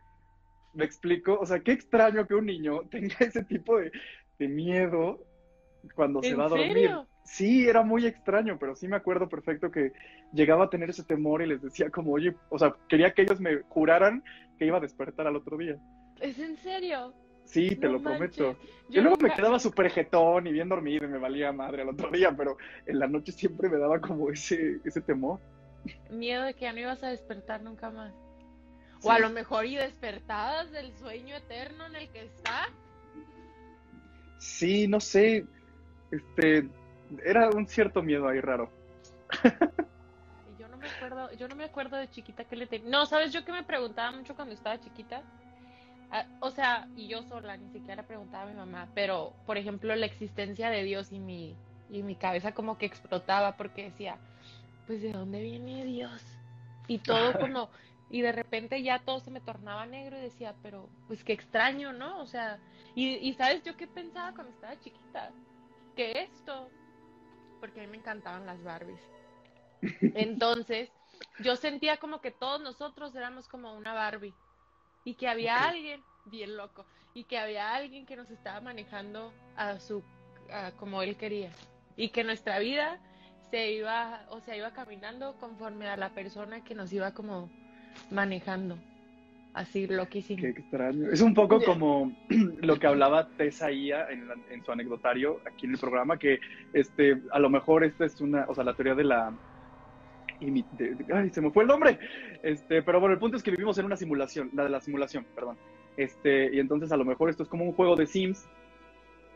[0.73, 1.37] ¿Me explico?
[1.39, 3.91] O sea, qué extraño que un niño tenga ese tipo de,
[4.39, 5.23] de miedo
[5.95, 6.67] cuando se ¿En va a dormir.
[6.67, 7.07] serio?
[7.23, 9.91] Sí, era muy extraño, pero sí me acuerdo perfecto que
[10.31, 13.41] llegaba a tener ese temor y les decía como, oye, o sea, quería que ellos
[13.41, 14.23] me juraran
[14.57, 15.77] que iba a despertar al otro día.
[16.21, 17.13] ¿Es en serio?
[17.43, 18.53] Sí, te No lo prometo.
[18.53, 18.57] Yo
[18.89, 22.09] Yo luego me quedaba súper jetón y bien dormido y me valía madre al otro
[22.11, 25.39] día, pero en la noche siempre me daba como ese, ese temor.
[26.09, 28.13] Miedo de que ya no ibas a despertar nunca más.
[29.03, 32.69] O a lo mejor y despertabas del sueño eterno en el que estás.
[34.39, 35.45] Sí, no sé,
[36.11, 36.69] este,
[37.23, 38.71] era un cierto miedo ahí raro.
[40.59, 42.89] Yo no me acuerdo, yo no me acuerdo de chiquita que le tenía.
[42.89, 43.31] No, ¿sabes?
[43.31, 45.23] Yo que me preguntaba mucho cuando estaba chiquita.
[46.11, 49.93] Ah, o sea, y yo sola, ni siquiera preguntaba a mi mamá, pero por ejemplo
[49.95, 51.55] la existencia de Dios y mi,
[51.89, 54.17] y mi cabeza como que explotaba porque decía,
[54.85, 56.23] pues ¿de dónde viene Dios?
[56.87, 57.69] Y todo como,
[58.09, 61.93] y de repente ya todo se me tornaba negro y decía, pero pues qué extraño,
[61.93, 62.21] ¿no?
[62.21, 62.59] O sea,
[62.95, 65.31] y, y ¿sabes yo qué pensaba cuando estaba chiquita?
[65.95, 66.69] Que esto,
[67.59, 69.01] porque a mí me encantaban las Barbies.
[70.15, 70.89] Entonces,
[71.39, 74.33] yo sentía como que todos nosotros éramos como una Barbie
[75.03, 79.79] y que había alguien bien loco y que había alguien que nos estaba manejando a
[79.79, 80.03] su
[80.51, 81.51] a como él quería
[81.95, 82.99] y que nuestra vida
[83.49, 87.49] se iba, o sea, iba caminando conforme a la persona que nos iba como
[88.11, 88.77] manejando.
[89.53, 90.39] Así loquísimo.
[90.41, 91.09] Qué extraño.
[91.11, 92.11] Es un poco como
[92.61, 96.39] lo que hablaba Tessa Ia en, la- en su anecdotario aquí en el programa, que
[96.73, 99.33] este, a lo mejor esta es una, o sea, la teoría de la...
[100.39, 101.97] de- ay, se me fue el nombre.
[102.43, 105.25] Este, pero bueno, el punto es que vivimos en una simulación, la de la simulación,
[105.33, 105.57] perdón.
[105.95, 108.47] Este, y entonces a lo mejor esto es como un juego de Sims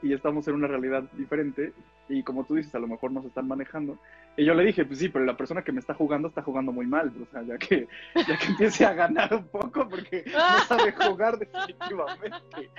[0.01, 1.73] y estamos en una realidad diferente
[2.09, 3.97] y como tú dices, a lo mejor nos están manejando.
[4.35, 6.71] Y yo le dije, pues sí, pero la persona que me está jugando está jugando
[6.71, 7.87] muy mal, o sea, ya que,
[8.27, 12.69] ya que empiece a ganar un poco porque no sabe jugar definitivamente.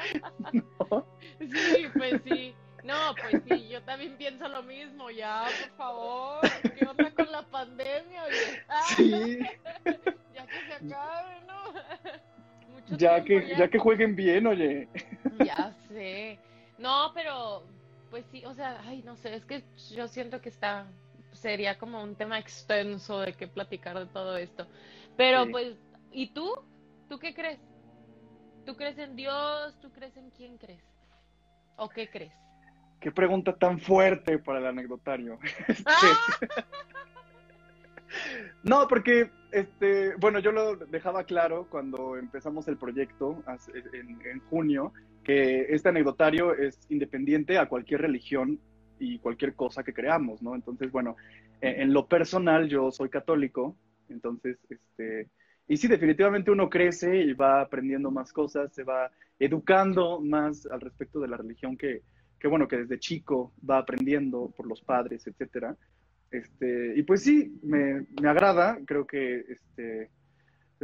[0.91, 1.07] ¿no?
[1.41, 2.55] Sí, pues sí.
[2.85, 5.09] No, pues sí, yo también pienso lo mismo.
[5.11, 6.41] Ya, por favor,
[6.77, 8.25] ¿qué onda con la pandemia?
[8.69, 9.39] Ah, Sí,
[10.35, 11.73] Ya que se acabe, ¿no?
[12.73, 14.89] Mucho ya tiempo que, ya que jueguen bien, oye.
[15.45, 16.39] Ya sé.
[16.83, 17.64] No, pero
[18.11, 19.64] pues sí, o sea, ay, no sé, es que
[19.95, 20.87] yo siento que está,
[21.33, 24.66] sería como un tema extenso de qué platicar de todo esto.
[25.16, 25.51] Pero Sí.
[25.53, 25.77] pues,
[26.11, 26.53] ¿y tú?
[27.09, 27.61] ¿Tú qué crees?
[28.66, 29.79] ¿Tú crees en Dios?
[29.81, 30.83] ¿Tú crees en quién crees?
[31.77, 32.35] ¿O qué crees?
[33.01, 35.38] Qué pregunta tan fuerte para el anecdotario.
[35.68, 36.37] Este, ¡Ah!
[38.62, 43.42] No, porque, este, bueno, yo lo dejaba claro cuando empezamos el proyecto
[43.75, 44.92] en, en junio,
[45.25, 48.59] que este anecdotario es independiente a cualquier religión
[48.98, 50.55] y cualquier cosa que creamos, ¿no?
[50.55, 51.16] Entonces, bueno,
[51.61, 53.77] en, lo personal yo soy católico,
[54.09, 55.29] entonces, este,
[55.68, 60.81] y sí, definitivamente uno crece y va aprendiendo más cosas, se va educando más al
[60.81, 62.03] respecto de la religión que,
[62.38, 65.77] que bueno, que desde chico va aprendiendo por los padres, etcétera.
[66.33, 70.11] Este, y pues sí, me, me agrada, creo que este,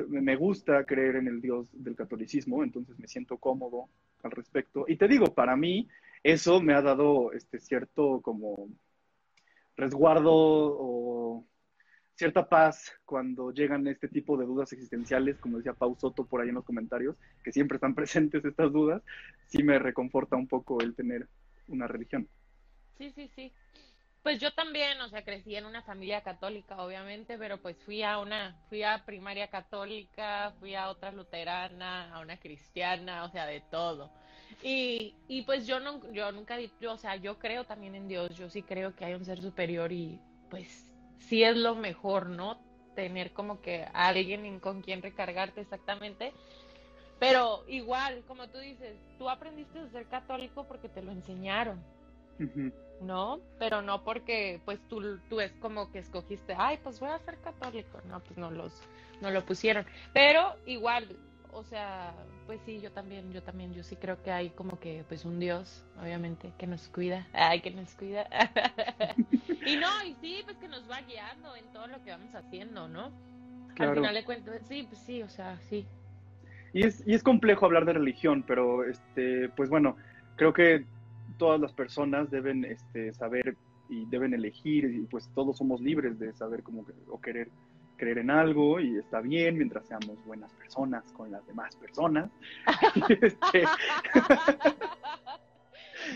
[0.06, 3.88] me gusta creer en el Dios del catolicismo, entonces me siento cómodo
[4.22, 4.84] al respecto.
[4.86, 5.88] Y te digo, para mí,
[6.22, 8.68] eso me ha dado este cierto como
[9.76, 11.46] resguardo o
[12.14, 16.48] cierta paz cuando llegan este tipo de dudas existenciales, como decía Pau Soto por ahí
[16.48, 19.02] en los comentarios, que siempre están presentes estas dudas,
[19.46, 21.26] sí me reconforta un poco el tener
[21.68, 22.28] una religión.
[22.98, 23.52] Sí, sí, sí.
[24.28, 28.18] Pues yo también, o sea, crecí en una familia católica, obviamente, pero pues fui a
[28.18, 33.62] una, fui a primaria católica, fui a otra luterana, a una cristiana, o sea, de
[33.62, 34.10] todo.
[34.62, 38.36] Y, y pues yo, no, yo nunca, yo, o sea, yo creo también en Dios,
[38.36, 42.60] yo sí creo que hay un ser superior y pues sí es lo mejor, ¿no?
[42.94, 46.34] Tener como que alguien con quien recargarte exactamente.
[47.18, 51.82] Pero igual, como tú dices, tú aprendiste a ser católico porque te lo enseñaron.
[53.00, 53.40] ¿No?
[53.58, 57.38] Pero no porque pues tú, tú es como que escogiste, ay, pues voy a ser
[57.38, 58.72] católico, no, pues no los,
[59.20, 59.86] no lo pusieron.
[60.12, 61.16] Pero igual,
[61.52, 62.14] o sea,
[62.46, 65.38] pues sí, yo también, yo también, yo sí creo que hay como que pues un
[65.38, 68.28] Dios, obviamente, que nos cuida, ay, que nos cuida.
[69.66, 72.88] y no, y sí, pues que nos va guiando en todo lo que vamos haciendo,
[72.88, 73.12] ¿no?
[73.78, 75.86] Al final le cuento, sí, pues sí, o sea, sí.
[76.72, 79.96] Y es, y es complejo hablar de religión, pero este, pues bueno,
[80.36, 80.84] creo que
[81.38, 83.56] todas las personas deben este, saber
[83.88, 87.50] y deben elegir, y pues todos somos libres de saber cómo o querer
[87.96, 92.30] creer en algo y está bien mientras seamos buenas personas con las demás personas.
[93.08, 93.64] Este,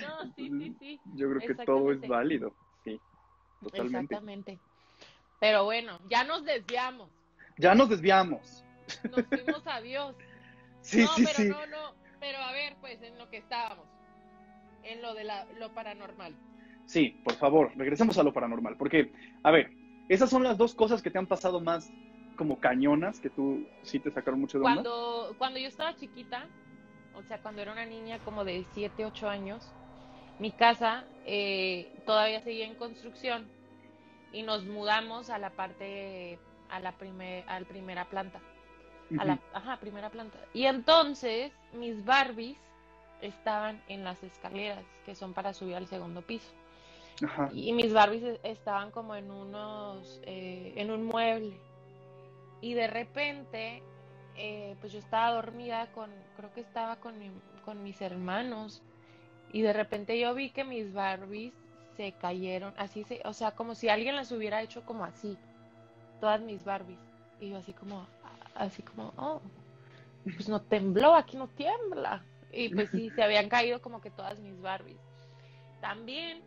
[0.01, 1.01] no, sí, sí, sí.
[1.15, 2.55] Yo creo que todo es válido,
[2.85, 3.01] sí,
[3.61, 4.15] totalmente.
[4.15, 4.59] Exactamente.
[5.41, 7.11] Pero bueno, ya nos desviamos.
[7.59, 8.65] Ya nos desviamos.
[9.11, 10.15] Nos fuimos a Dios.
[10.85, 11.49] Sí, no, sí, pero sí.
[11.49, 13.87] no, no, pero a ver, pues en lo que estábamos
[14.85, 16.35] en lo de la, lo paranormal.
[16.87, 19.71] Sí, por favor, regresemos a lo paranormal, porque, a ver,
[20.09, 21.92] esas son las dos cosas que te han pasado más
[22.37, 24.83] como cañonas, que tú sí te sacaron mucho de onda.
[24.83, 26.47] Cuando, cuando yo estaba chiquita,
[27.14, 29.73] o sea, cuando era una niña como de 7, 8 años,
[30.38, 33.47] mi casa eh, todavía seguía en construcción
[34.33, 38.40] y nos mudamos a la parte, a la primer, al primera planta.
[39.18, 40.38] A la, ajá, primera planta.
[40.55, 42.57] Y entonces mis Barbies
[43.23, 46.53] estaban en las escaleras que son para subir al segundo piso.
[47.25, 47.51] Ajá.
[47.53, 51.59] Y mis Barbies e, estaban como en unos, eh, en un mueble.
[52.61, 53.83] Y de repente,
[54.37, 57.31] eh, pues yo estaba dormida con, creo que estaba con, mi,
[57.65, 58.83] con mis hermanos.
[59.53, 61.53] Y de repente yo vi que mis Barbies
[61.97, 65.37] se cayeron, así se, o sea, como si alguien las hubiera hecho como así,
[66.21, 66.99] todas mis Barbies.
[67.41, 68.07] Y yo así como,
[68.55, 69.41] así como, oh,
[70.25, 72.25] pues no tembló, aquí no tiembla.
[72.53, 75.01] Y pues sí, se habían caído como que todas mis Barbies.
[75.81, 76.43] También,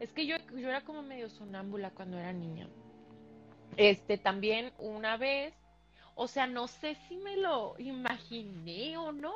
[0.00, 2.68] es que yo, yo era como medio sonámbula cuando era niña.
[3.76, 5.54] Este, también una vez,
[6.16, 9.32] o sea, no sé si me lo imaginé o no,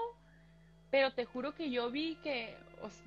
[0.91, 2.57] pero te juro que yo vi que,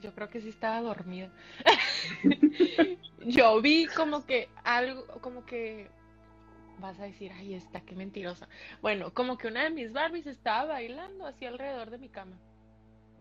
[0.01, 1.29] yo creo que sí estaba dormida.
[3.25, 5.89] yo vi como que algo, como que
[6.79, 8.47] vas a decir, ay, está, qué mentirosa.
[8.81, 12.37] Bueno, como que una de mis Barbies estaba bailando así alrededor de mi cama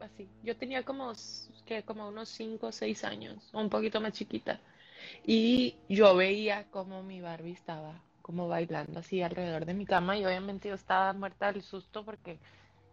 [0.05, 0.29] así.
[0.43, 1.13] Yo tenía como,
[1.65, 4.61] que, como unos 5 o 6 años, un poquito más chiquita.
[5.25, 10.25] Y yo veía como mi Barbie estaba como bailando así alrededor de mi cama y
[10.27, 12.41] obviamente yo estaba muerta del susto porque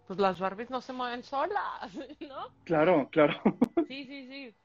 [0.06, 2.48] pues las Barbies no se mueven solas, ¿no?
[2.64, 3.42] Claro, claro.
[3.88, 4.56] Sí, sí, sí.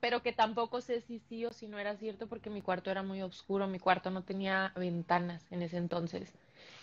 [0.00, 3.02] Pero que tampoco sé si sí o si no era cierto porque mi cuarto era
[3.02, 6.32] muy oscuro, mi cuarto no tenía ventanas en ese entonces.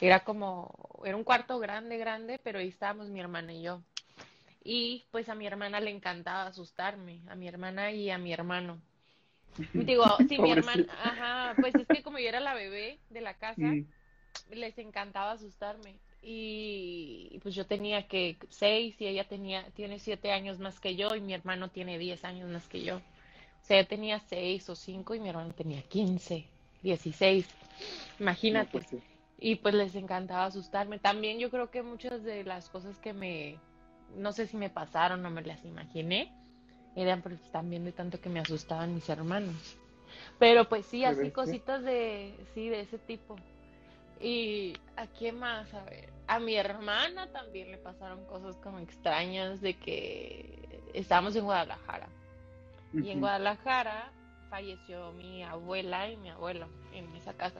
[0.02, 0.70] Era como,
[1.06, 3.82] era un cuarto grande, grande, pero ahí estábamos mi hermana y yo.
[4.68, 8.82] Y pues a mi hermana le encantaba asustarme, a mi hermana y a mi hermano.
[9.74, 13.36] Digo, sí, mi hermana, ajá, pues es que como yo era la bebé de la
[13.36, 13.86] casa, mm.
[14.50, 15.98] les encantaba asustarme.
[16.24, 21.16] Y pues yo tenía que seis y ella tenía, tiene siete años más que yo
[21.16, 22.98] y mi hermano tiene diez años más que yo.
[22.98, 26.48] O sea, yo tenía seis o cinco y mi hermano tenía quince,
[26.82, 27.48] dieciséis.
[28.20, 28.66] Imagínate.
[28.66, 29.00] No, pues sí.
[29.38, 30.98] Y pues les encantaba asustarme.
[30.98, 33.60] También yo creo que muchas de las cosas que me
[34.16, 36.32] no sé si me pasaron o me las imaginé,
[36.96, 39.78] eran pues, también de tanto que me asustaban mis hermanos.
[40.40, 43.36] Pero pues sí, ¿Qué así cositas de, sí, de ese tipo.
[44.22, 49.62] Y a quién más, a ver, a mi hermana también le pasaron cosas como extrañas
[49.62, 52.08] de que estábamos en Guadalajara.
[52.94, 53.20] Y en.
[53.20, 54.12] Guadalajara
[54.50, 57.60] falleció mi abuela y mi abuelo en esa casa.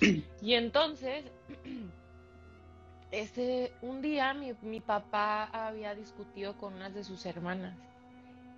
[0.42, 1.24] Y entonces,
[3.10, 7.76] ese, un día mi, mi papá había discutido con unas de sus hermanas.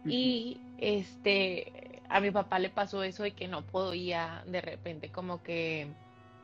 [0.05, 5.43] Y este, a mi papá le pasó eso de que no podía de repente como
[5.43, 5.89] que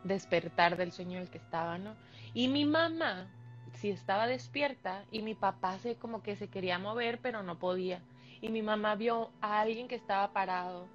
[0.05, 1.95] despertar del sueño en el que estaba, ¿no?
[2.35, 3.27] Y mi mamá
[3.75, 8.01] sí estaba despierta y mi papá se como que se quería mover, pero no podía.
[8.41, 10.87] Y mi mamá vio a alguien que estaba parado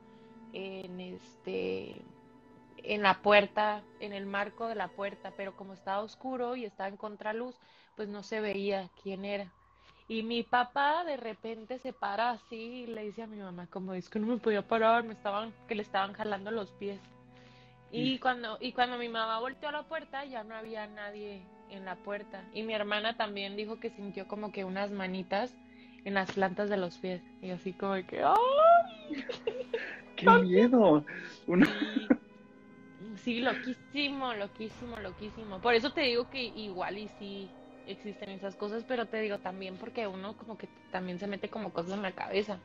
[0.54, 2.02] en este
[2.84, 6.90] en la puerta, en el marco de la puerta, pero como estaba oscuro y estaba
[6.90, 7.56] en contraluz,
[7.96, 9.52] pues no se veía quién era.
[10.08, 13.94] Y mi papá de repente se para así y le dice a mi mamá, como
[13.94, 17.00] es que no me podía parar, me estaban, que le estaban jalando los pies.
[17.96, 21.86] Y cuando, y cuando mi mamá volteó a la puerta, ya no había nadie en
[21.86, 22.44] la puerta.
[22.54, 25.54] Y mi hermana también dijo que sintió como que unas manitas
[26.04, 27.22] en las plantas de los pies.
[27.42, 29.26] Y así como que, ¡ay!
[30.16, 31.06] ¡Qué miedo!
[31.48, 31.70] Una-
[33.18, 35.60] Sí, loquísimo, loquísimo, loquísimo.
[35.62, 37.50] Por eso te digo que igual y sí
[37.86, 41.72] existen esas cosas, pero te digo también porque uno como que también se mete como
[41.74, 42.60] cosas en la cabeza.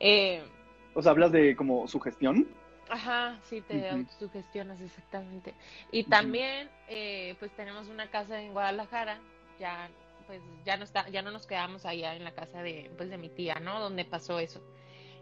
[0.00, 0.42] Eh,
[0.94, 2.46] O sea, hablas de como sugestión.
[2.88, 3.92] Ajá, sí, te Ujú.
[3.92, 5.54] autosugestionas exactamente.
[5.92, 9.20] Y también, eh, pues tenemos una casa en Guadalajara,
[9.58, 9.90] ya,
[10.26, 13.18] pues ya no está, ya no nos quedamos allá en la casa de, pues de
[13.18, 13.78] mi tía, ¿no?
[13.80, 14.60] Donde pasó eso.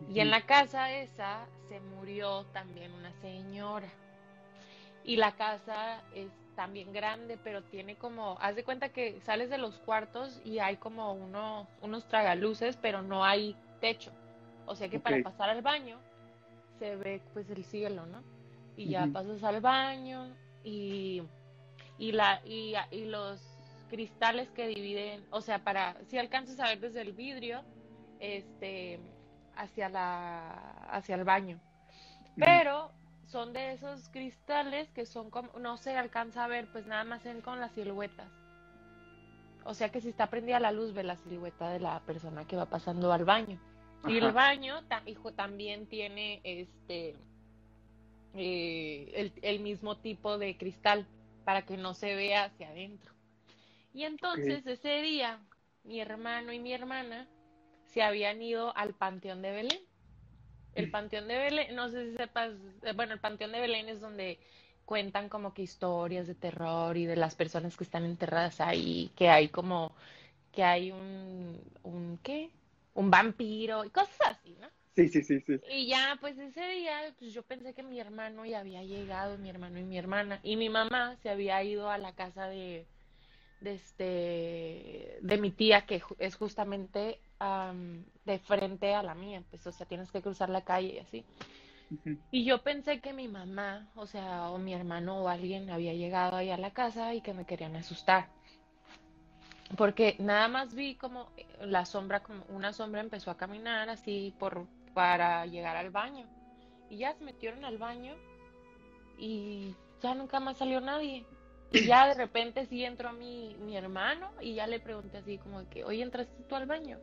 [0.09, 3.89] Y en la casa esa se murió también una señora.
[5.09, 9.57] Y la casa es también grande, pero tiene como, haz de cuenta que sales de
[9.57, 14.13] los cuartos y hay como uno, unos tragaluces, pero no hay techo.
[14.67, 15.99] O sea que para pasar al baño
[16.79, 18.23] se ve pues el cielo, ¿no?
[18.77, 20.29] Y ya pasas al baño
[20.63, 21.23] y,
[21.97, 23.41] y la y, y los
[23.89, 27.63] cristales que dividen, o sea, para si alcanzas a ver desde el vidrio,
[28.21, 29.01] este
[29.57, 30.51] hacia la
[30.91, 31.59] hacia el baño.
[32.37, 32.93] Pero
[33.29, 37.23] son de esos cristales que son como, no se alcanza a ver, pues nada más
[37.23, 38.31] se ven con las siluetas.
[39.65, 42.57] O sea que si está prendida la luz, ve la silueta de la persona que
[42.57, 43.61] va pasando al baño.
[44.07, 47.17] Y el baño ta- hijo, también tiene este
[48.35, 51.07] eh, el, el mismo tipo de cristal
[51.45, 53.13] para que no se vea hacia adentro.
[53.93, 55.41] Y entonces ese día
[55.83, 57.27] mi hermano y mi hermana
[57.87, 59.88] se habían ido al Panteón de Belén.
[60.75, 62.53] El Panteón de Belén, no sé si sepas,
[62.83, 64.39] eh, bueno, el Panteón de Belén es donde
[64.85, 69.29] cuentan como que historias de terror y de las personas que están enterradas ahí, que
[69.29, 69.93] hay como,
[70.53, 72.51] que hay un, un, ¿qué?
[72.95, 74.69] Un vampiro y cosas así, ¿no?
[74.97, 75.61] Sí, sí, sí, sí.
[75.71, 79.51] Y ya, pues ese día, pues yo pensé que mi hermano ya había llegado, mi
[79.51, 82.85] hermano y mi hermana, y mi mamá se había ido a la casa de,
[83.61, 89.67] de este, de mi tía, que es justamente am, de frente a la mía, pues,
[89.67, 91.25] o sea, tienes que cruzar la calle y así.
[92.31, 96.37] Y yo pensé que mi mamá, o sea, o mi hermano o alguien había llegado
[96.37, 98.29] ahí a la casa y que me querían asustar.
[99.77, 104.35] Porque nada más vi como eh, la sombra, como una sombra empezó a caminar así
[104.39, 106.27] por para llegar al baño.
[106.91, 108.15] Y ya se metieron al baño
[109.19, 111.25] y ya nunca más salió nadie.
[111.71, 115.69] Y ya de repente sí entró mi, mi hermano y ya le pregunté así como
[115.69, 116.99] que, oye, ¿entraste tú al baño?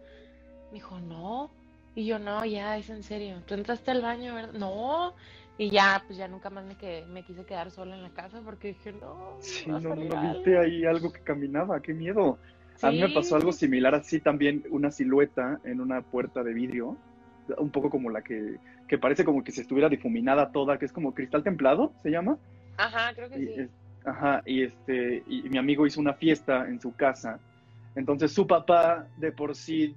[0.72, 1.50] Me dijo, no.
[1.96, 3.42] Y yo, no, ya, es en serio.
[3.48, 4.54] ¿Tú entraste al baño, verdad?
[4.54, 5.14] No.
[5.58, 8.42] Y ya, pues ya nunca más me quedé, me quise quedar sola en la casa
[8.44, 10.34] porque dije, no, Sí, no, no, no, algo".
[10.34, 12.40] viste ahí algo que caminaba, qué miedo.
[12.82, 16.98] A mí me pasó algo similar así también, una silueta en una puerta de vidrio,
[17.58, 20.92] un poco como la que, que parece como que se estuviera difuminada toda, que es
[20.92, 22.38] como cristal templado, se llama.
[22.78, 23.54] Ajá, creo que Y, sí.
[23.62, 23.70] es-
[24.04, 27.40] ajá, y este, y mi amigo hizo una fiesta en su casa.
[27.96, 29.96] Entonces su papá de por sí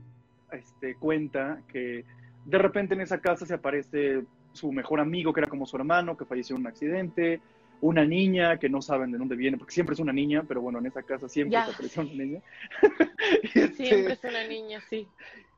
[0.52, 2.04] este, cuenta que
[2.44, 6.16] de repente en esa casa se aparece su mejor amigo, que era como su hermano,
[6.16, 7.40] que falleció en un accidente,
[7.80, 10.78] una niña que no saben de dónde viene, porque siempre es una niña, pero bueno,
[10.78, 12.10] en esa casa siempre se apareció sí.
[12.14, 12.40] una niña.
[13.42, 15.06] Este, Siempre es una niña, sí.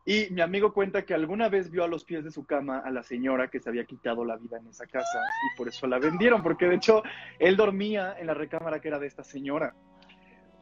[0.04, 2.90] y mi amigo cuenta que alguna vez vio a los pies de su cama a
[2.90, 5.20] la señora que se había quitado la vida en esa casa
[5.52, 7.02] y por eso la vendieron, porque de hecho
[7.38, 9.74] él dormía en la recámara que era de esta señora.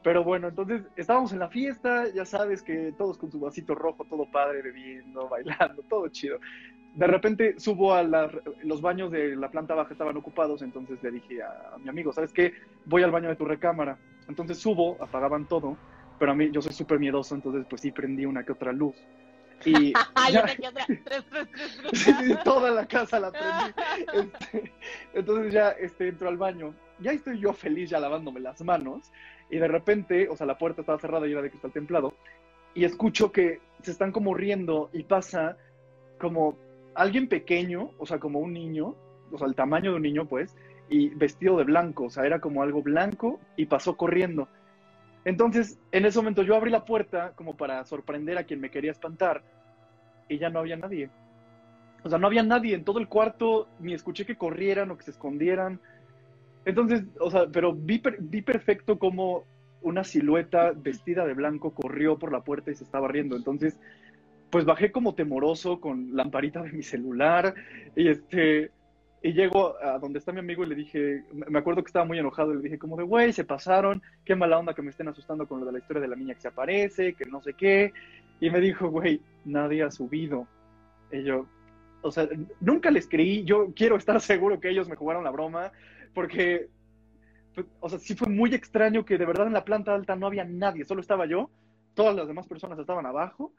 [0.03, 4.05] Pero bueno, entonces estábamos en la fiesta, ya sabes que todos con su vasito rojo,
[4.05, 6.38] todo padre, bebiendo, bailando, todo chido.
[6.94, 8.30] De repente subo a la-
[8.62, 12.12] los baños de la planta baja, estaban ocupados, entonces le dije a, a mi amigo,
[12.12, 12.53] ¿sabes qué?
[12.86, 13.99] Voy al baño de tu recámara.
[14.28, 15.76] Entonces subo, apagaban todo,
[16.18, 18.94] pero a mí yo soy súper miedoso, entonces pues sí prendí una que otra luz.
[19.64, 19.92] Y
[20.32, 20.42] ya-
[22.44, 23.74] toda la casa la prendí.
[24.14, 24.72] Este,
[25.14, 26.74] entonces ya este, entro al baño.
[27.01, 29.11] Ya estoy yo feliz ya lavándome las manos.
[29.51, 32.14] Y de repente, o sea, la puerta estaba cerrada y era de cristal templado.
[32.74, 35.57] Y escucho que se están como riendo y pasa
[36.18, 36.57] como
[36.94, 38.94] alguien pequeño, o sea, como un niño,
[39.32, 40.57] o sea, el tamaño de un niño, pues,
[40.88, 44.49] y vestido de blanco, o sea, era como algo blanco y pasó corriendo.
[45.24, 48.92] Entonces, en ese momento yo abrí la puerta como para sorprender a quien me quería
[48.92, 49.42] espantar
[50.28, 51.11] y ya no había nadie.
[52.05, 55.05] O sea, no había nadie en todo el cuarto, ni escuché que corrieran o que
[55.05, 55.80] se escondieran.
[56.69, 59.45] Entonces, o sea, pero vi, vi perfecto cómo
[59.81, 63.37] una silueta vestida de blanco corrió por la puerta y se estaba riendo.
[63.37, 63.81] Entonces,
[64.51, 67.55] pues bajé como temoroso con lamparita de mi celular
[67.97, 68.71] y este
[69.23, 72.19] y llego a donde está mi amigo y le dije, me acuerdo que estaba muy
[72.19, 75.09] enojado y le dije como de, güey, se pasaron, qué mala onda que me estén
[75.09, 77.55] asustando con lo de la historia de la niña que se aparece, que no sé
[77.55, 77.95] qué.
[78.41, 80.47] Y me dijo, güey, nadie ha subido.
[81.11, 81.47] Y yo,
[82.03, 82.29] o sea,
[82.61, 85.73] nunca les creí, yo quiero estar seguro que ellos me jugaron la broma,
[86.15, 86.69] porque,
[87.55, 90.27] pues, o sea, sí fue muy extraño que de verdad en la planta alta no
[90.27, 91.51] había nadie, solo estaba yo,
[91.95, 93.53] todas las demás personas estaban abajo,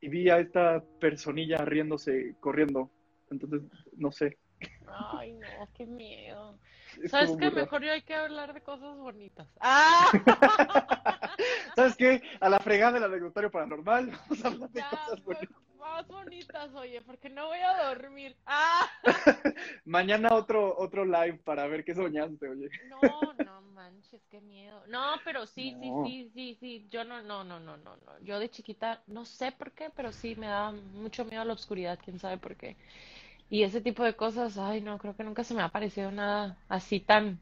[0.00, 2.90] y vi a esta personilla riéndose, corriendo.
[3.30, 3.62] Entonces,
[3.96, 4.38] no sé.
[4.86, 6.58] Ay, no, qué miedo.
[6.92, 7.50] estuvo ¿Sabes qué?
[7.50, 9.48] Mejor yo hay que hablar de cosas bonitas.
[9.60, 10.10] ¡Ah!
[11.76, 12.22] ¿Sabes qué?
[12.40, 15.69] A la fregada del anecdotario paranormal, vamos a hablar de cosas pues, bonitas.
[15.80, 18.36] Más bonitas, oye, porque no voy a dormir.
[18.46, 18.88] ¡Ah!
[19.84, 22.68] Mañana otro, otro live para ver qué soñaste, oye.
[22.88, 24.82] No, no manches, qué miedo.
[24.88, 26.04] No, pero sí, No.
[26.04, 26.86] sí, sí, sí, sí.
[26.90, 28.18] Yo no, no, no, no, no, no.
[28.24, 31.54] Yo de chiquita, no sé por qué, pero sí me daba mucho miedo a la
[31.54, 32.76] oscuridad, quién sabe por qué.
[33.50, 36.56] Y ese tipo de cosas, ay, no, creo que nunca se me ha parecido nada
[36.68, 37.40] así tan,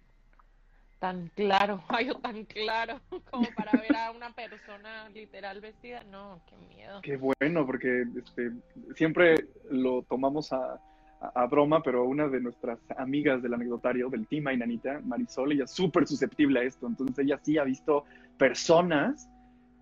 [0.98, 6.02] tan claro, ay, o tan claro, como para ver a una persona literal vestida.
[6.04, 7.00] No, qué miedo.
[7.02, 8.50] Qué bueno, porque este,
[8.94, 10.74] siempre lo tomamos a,
[11.20, 15.64] a- a broma, pero una de nuestras amigas del anecdotario, del team Ainanita, Marisol, ella
[15.64, 16.86] es súper susceptible a esto.
[16.86, 18.04] Entonces ella sí ha visto
[18.38, 19.28] personas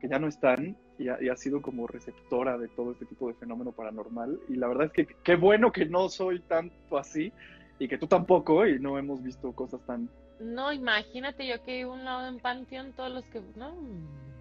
[0.01, 3.29] que ya no están y ha, y ha sido como receptora de todo este tipo
[3.29, 4.39] de fenómeno paranormal.
[4.49, 7.33] Y la verdad es que qué bueno que no soy tanto así
[7.79, 10.09] y que tú tampoco y no hemos visto cosas tan...
[10.41, 13.75] No, imagínate yo que iba a un lado en Panteón, todos los que, no.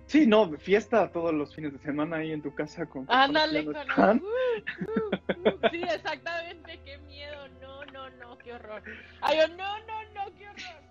[0.08, 3.06] Sí, no, fiesta todos los fines de semana ahí en tu casa con...
[3.10, 5.70] Ándale con uh, uh, uh.
[5.72, 7.48] Sí, exactamente, qué miedo.
[7.62, 8.84] No, no, no, qué horror.
[9.22, 10.86] Ay, yo, no, no, no, qué horror.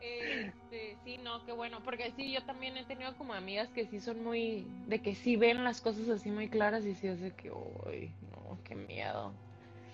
[0.00, 4.00] Este, sí, no, qué bueno, porque sí, yo también he tenido como amigas que sí
[4.00, 7.50] son muy, de que sí ven las cosas así muy claras y sí hace que,
[7.50, 9.32] uy, no, qué miedo.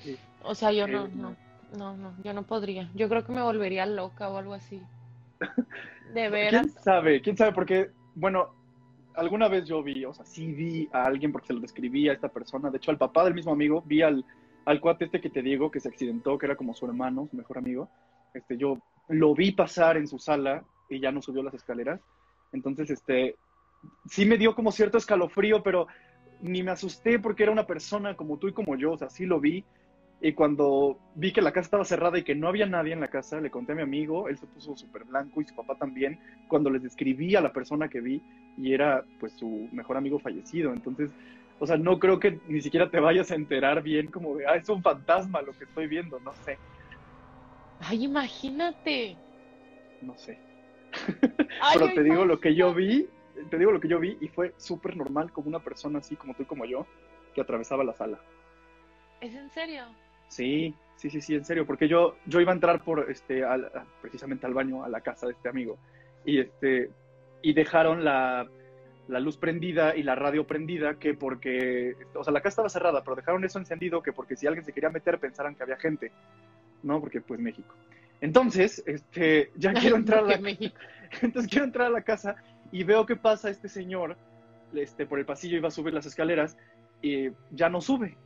[0.01, 0.17] Sí.
[0.43, 1.37] O sea, yo Sí, no, no.
[1.77, 2.91] No, no, yo no podría.
[2.95, 4.83] Yo creo que me volvería loca o algo así.
[6.15, 6.63] De veras.
[6.63, 7.23] ¿Quién sabe?
[7.23, 7.53] ¿Quién sabe?
[7.53, 8.55] Porque, bueno,
[9.15, 12.13] alguna vez yo vi, o sea, sí vi a alguien porque se lo describí a
[12.13, 12.71] esta persona.
[12.71, 14.25] De hecho, al papá del mismo amigo, vi al,
[14.65, 17.37] al cuate este que te digo, que se accidentó, que era como su hermano, su
[17.37, 17.89] mejor amigo.
[18.35, 22.01] Este, yo lo vi pasar en su sala y ya no subió las escaleras.
[22.53, 23.37] Entonces, este,
[24.07, 25.87] sí me dio como cierto escalofrío, pero
[26.41, 29.27] ni me asusté porque era una persona como tú y como yo, o sea, sí
[29.27, 29.65] lo vi.
[30.21, 33.09] Y cuando vi que la casa estaba cerrada y que no había nadie en la
[33.09, 36.19] casa, le conté a mi amigo, él se puso súper blanco y su papá también,
[36.47, 38.23] cuando les describí a la persona que vi
[38.59, 40.75] y era pues su mejor amigo fallecido.
[40.75, 41.11] Entonces,
[41.59, 44.57] o sea, no creo que ni siquiera te vayas a enterar bien como de, ah,
[44.57, 46.59] es un fantasma lo que estoy viendo, no sé,
[47.81, 49.17] Ay, imagínate.
[50.03, 50.39] no sé.
[51.63, 53.09] Ay, Pero te digo lo que yo vi,
[53.51, 56.35] te digo lo que yo vi y fue súper normal como una persona así como
[56.35, 56.87] tú y como yo
[57.35, 58.19] que atravesaba la sala.
[59.21, 59.85] ¿Es en serio?
[60.31, 63.71] Sí, sí, sí, sí, en serio, porque yo, yo iba a entrar por este, al-
[64.01, 65.77] precisamente al baño, a la casa de este amigo,
[66.25, 66.91] y este,
[67.43, 68.47] y dejaron la,
[69.09, 73.03] la luz prendida y la radio prendida, que porque, o sea, la casa estaba cerrada,
[73.03, 76.13] pero dejaron eso encendido, que porque si alguien se quería meter pensaran que había gente,
[76.85, 77.01] ¿no?
[77.01, 77.75] Porque pues México.
[78.21, 80.77] Entonces, este, ya quiero entrar a la, México.
[81.23, 82.37] entonces quiero entrar a la casa
[82.71, 84.17] y veo que pasa este señor
[84.75, 86.57] este, por el pasillo, iba a subir las escaleras
[87.03, 88.17] y ya no sube.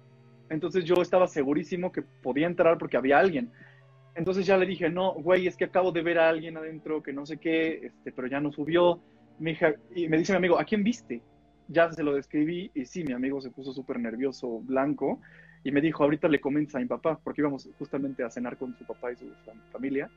[0.50, 3.50] Entonces yo estaba segurísimo que podía entrar porque había alguien.
[4.14, 7.12] Entonces ya le dije, no, güey, es que acabo de ver a alguien adentro que
[7.12, 9.00] no sé qué, este, pero ya no subió.
[9.38, 11.20] Mi hija, y me dice mi amigo, ¿a quién viste?
[11.66, 15.20] Ya se lo describí y sí, mi amigo se puso súper nervioso, blanco,
[15.64, 18.76] y me dijo, ahorita le comienza a mi papá, porque íbamos justamente a cenar con
[18.76, 20.08] su papá y su fam- familia.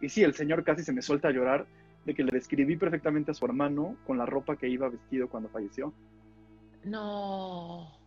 [0.00, 1.66] Y sí, el señor casi se me suelta a llorar
[2.04, 5.48] de que le describí perfectamente a su hermano con la ropa que iba vestido cuando
[5.48, 5.94] falleció.
[6.84, 7.97] No.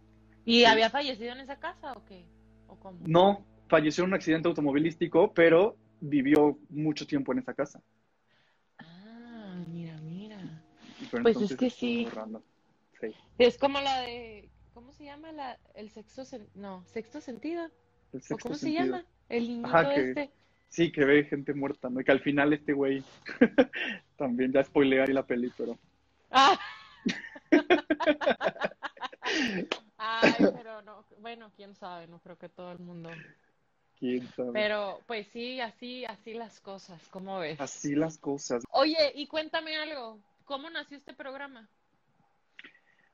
[0.46, 0.66] ¿Y Sí.
[0.66, 2.26] había fallecido en esa casa o qué?
[2.68, 3.00] ¿O cómo?
[3.06, 7.82] No, falleció en un accidente automovilístico, pero vivió mucho tiempo en esa casa.
[8.80, 10.64] Ah, mira, mira.
[11.12, 12.08] Pero Pues es que sí.
[13.38, 16.24] Es como la de ¿cómo se llama la, el sexto,
[16.56, 17.66] no, sexto sentido?
[18.14, 19.06] El ¿O sexto cómo se llama?
[19.30, 20.32] El niñito Ajá, que- este.
[20.70, 22.00] Sí, que ve gente muerta, ¿no?
[22.00, 23.04] Y que al final este güey
[24.18, 25.78] también ya spoilear ahí la peli, pero
[26.32, 26.58] Ah.
[30.04, 33.12] Ay, pero no, bueno, quién sabe, no creo que todo el mundo.
[34.00, 34.50] quién sabe.
[34.52, 37.62] Pero pues sí, así, así las cosas, ¿cómo ves?
[37.62, 38.64] Así las cosas.
[38.72, 41.70] Oye, y cuéntame algo, ¿cómo nació este programa?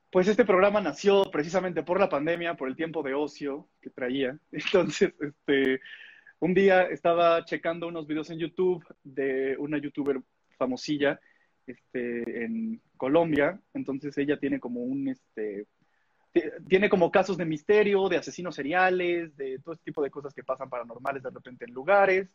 [0.09, 4.39] Pues este programa nació precisamente por la pandemia, por el tiempo de ocio que traía.
[4.53, 5.81] Entonces, este,
[6.39, 10.21] un día estaba checando unos videos en YouTube de una youtuber
[10.57, 11.19] famosilla
[11.65, 13.59] este, en Colombia.
[13.73, 15.67] Entonces ella tiene como un, este,
[16.67, 20.43] tiene como casos de misterio, de asesinos seriales, de todo este tipo de cosas que
[20.43, 22.33] pasan paranormales de repente en lugares.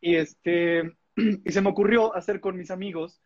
[0.00, 3.20] Y, este, y se me ocurrió hacer con mis amigos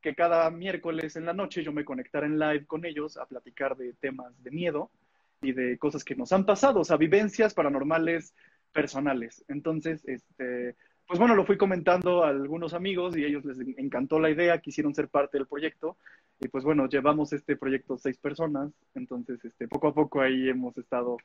[0.00, 3.76] que cada miércoles en la noche yo me conectara en live con ellos a platicar
[3.76, 4.90] de temas de miedo
[5.40, 8.34] y de cosas que nos han pasado, o sea, vivencias paranormales
[8.72, 9.44] personales.
[9.48, 10.76] Entonces, este,
[11.06, 14.60] pues bueno, lo fui comentando a algunos amigos y a ellos les encantó la idea,
[14.60, 15.96] quisieron ser parte del proyecto.
[16.40, 20.76] Y pues bueno, llevamos este proyecto seis personas, entonces este, poco a poco ahí hemos
[20.78, 21.18] estado,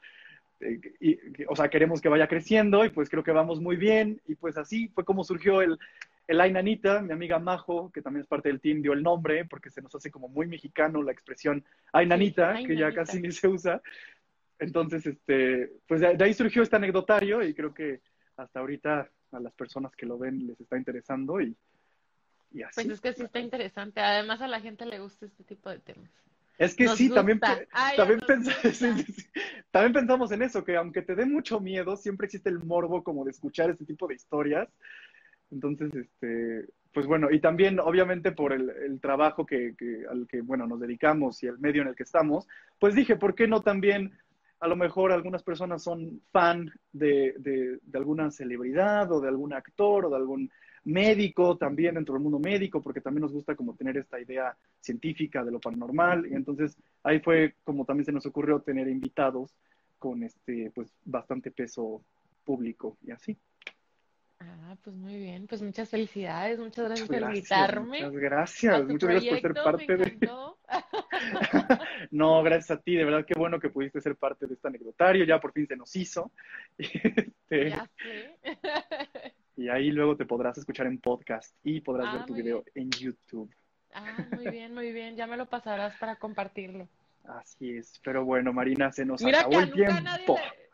[0.60, 1.18] eh, y,
[1.48, 4.22] o sea, queremos que vaya creciendo y pues creo que vamos muy bien.
[4.28, 5.80] Y pues así fue como surgió el,
[6.28, 9.46] el Ay Nanita, mi amiga Majo, que también es parte del team, dio el nombre
[9.46, 11.64] porque se nos hace como muy mexicano la expresión
[11.94, 13.82] Ay Nanita, Ay, que ya casi ni se usa.
[14.60, 18.02] Entonces, este, pues de, de ahí surgió este anecdotario y creo que
[18.36, 21.56] hasta ahorita a las personas que lo ven les está interesando y,
[22.52, 22.76] y así.
[22.76, 25.80] Pues es que sí está interesante, además a la gente le gusta este tipo de
[25.80, 26.10] temas.
[26.58, 27.56] Es que Nos sí, también, gusta.
[27.60, 28.54] pe- Ay, también, gusta.
[28.72, 29.30] sí, sí, sí.
[29.72, 33.24] también pensamos en eso, que aunque te dé mucho miedo, siempre existe el morbo como
[33.26, 34.68] de escuchar este tipo de historias.
[35.52, 40.42] Entonces, este, pues bueno, y también obviamente por el, el trabajo que, que- al que,
[40.42, 42.48] bueno, nos dedicamos y el medio en el que estamos,
[42.80, 44.18] pues dije, ¿por qué no también,
[44.60, 49.54] a lo mejor algunas personas son fan de, de, de alguna celebridad o de algún
[49.54, 50.50] actor o de algún
[50.88, 55.44] médico también dentro del mundo médico, porque también nos gusta como tener esta idea científica
[55.44, 59.54] de lo paranormal, y entonces ahí fue como también se nos ocurrió tener invitados
[60.00, 62.02] con este, pues, bastante peso
[62.46, 63.38] público y así.
[64.40, 67.98] Ah, pues muy bien, pues muchas felicidades, muchas gracias por Gracias, invitarme.
[68.04, 70.18] Muchas a gracias, tu muchas gracias por ser parte de...
[72.12, 75.26] No, gracias a ti, de verdad qué bueno que pudiste ser parte de este anecdotario,
[75.26, 76.32] ya por fin se nos hizo.
[77.50, 78.38] Este, Ya sé.
[79.56, 82.64] y ahí luego te podrás escuchar en podcast y podrás Ah, ver tu muy video
[82.76, 83.50] en YouTube.
[83.94, 86.88] Ah, muy bien, muy bien, ya me lo pasarás para compartirlo.
[87.24, 90.36] Así es, pero bueno, Marina, se nos Mira acabó el nadie tiempo.
[90.38, 90.67] le...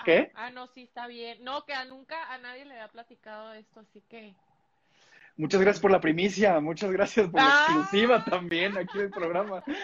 [0.00, 0.30] Ah, ¿Qué?
[0.34, 1.44] Ah, no, sí, está bien.
[1.44, 4.34] No, que a nunca a nadie le había platicado esto, así que...
[5.36, 7.66] Muchas gracias por la primicia, muchas gracias por la Ah.
[7.68, 9.62] exclusiva también aquí del programa.
[9.66, 9.74] No,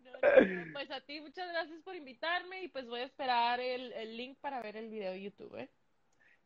[0.00, 3.92] no, no, Pues a ti, muchas gracias por invitarme y pues voy a esperar el,
[3.92, 5.70] el link para ver el video de YouTube, ¿eh?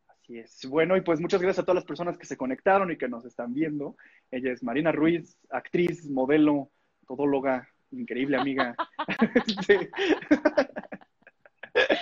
[0.09, 0.67] Así es.
[0.67, 3.25] Bueno, y pues muchas gracias a todas las personas que se conectaron y que nos
[3.25, 3.97] están viendo.
[4.31, 6.71] Ella es Marina Ruiz, actriz, modelo,
[7.07, 8.75] todóloga, increíble amiga.
[9.67, 9.77] Sí.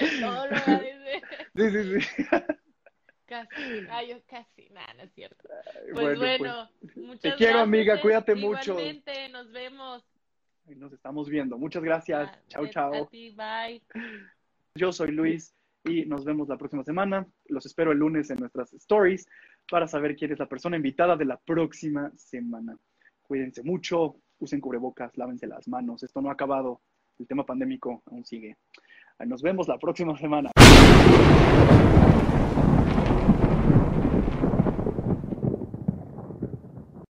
[0.20, 0.80] Todo lo va.
[1.56, 2.24] Sí, sí, sí.
[3.26, 5.48] Casi, ay, yo casi, nada, no es cierto.
[5.48, 8.72] Pues Bueno, bueno, pues, muchas te quiero, gracias, amiga, cuídate mucho.
[8.72, 10.04] Igualmente, nos vemos.
[10.66, 11.56] nos estamos viendo.
[11.56, 12.28] Muchas gracias.
[12.28, 12.94] A- Chao, chao.
[12.94, 13.82] A ti, bye.
[14.74, 17.26] Yo soy Luis y nos vemos la próxima semana.
[17.46, 19.26] Los espero el lunes en nuestras stories
[19.70, 22.76] para saber quién es la persona invitada de la próxima semana.
[23.22, 26.02] Cuídense mucho, usen cubrebocas, lávense las manos.
[26.02, 26.82] Esto no ha acabado.
[27.18, 28.58] El tema pandémico aún sigue.
[29.20, 30.50] Nos vemos la próxima semana.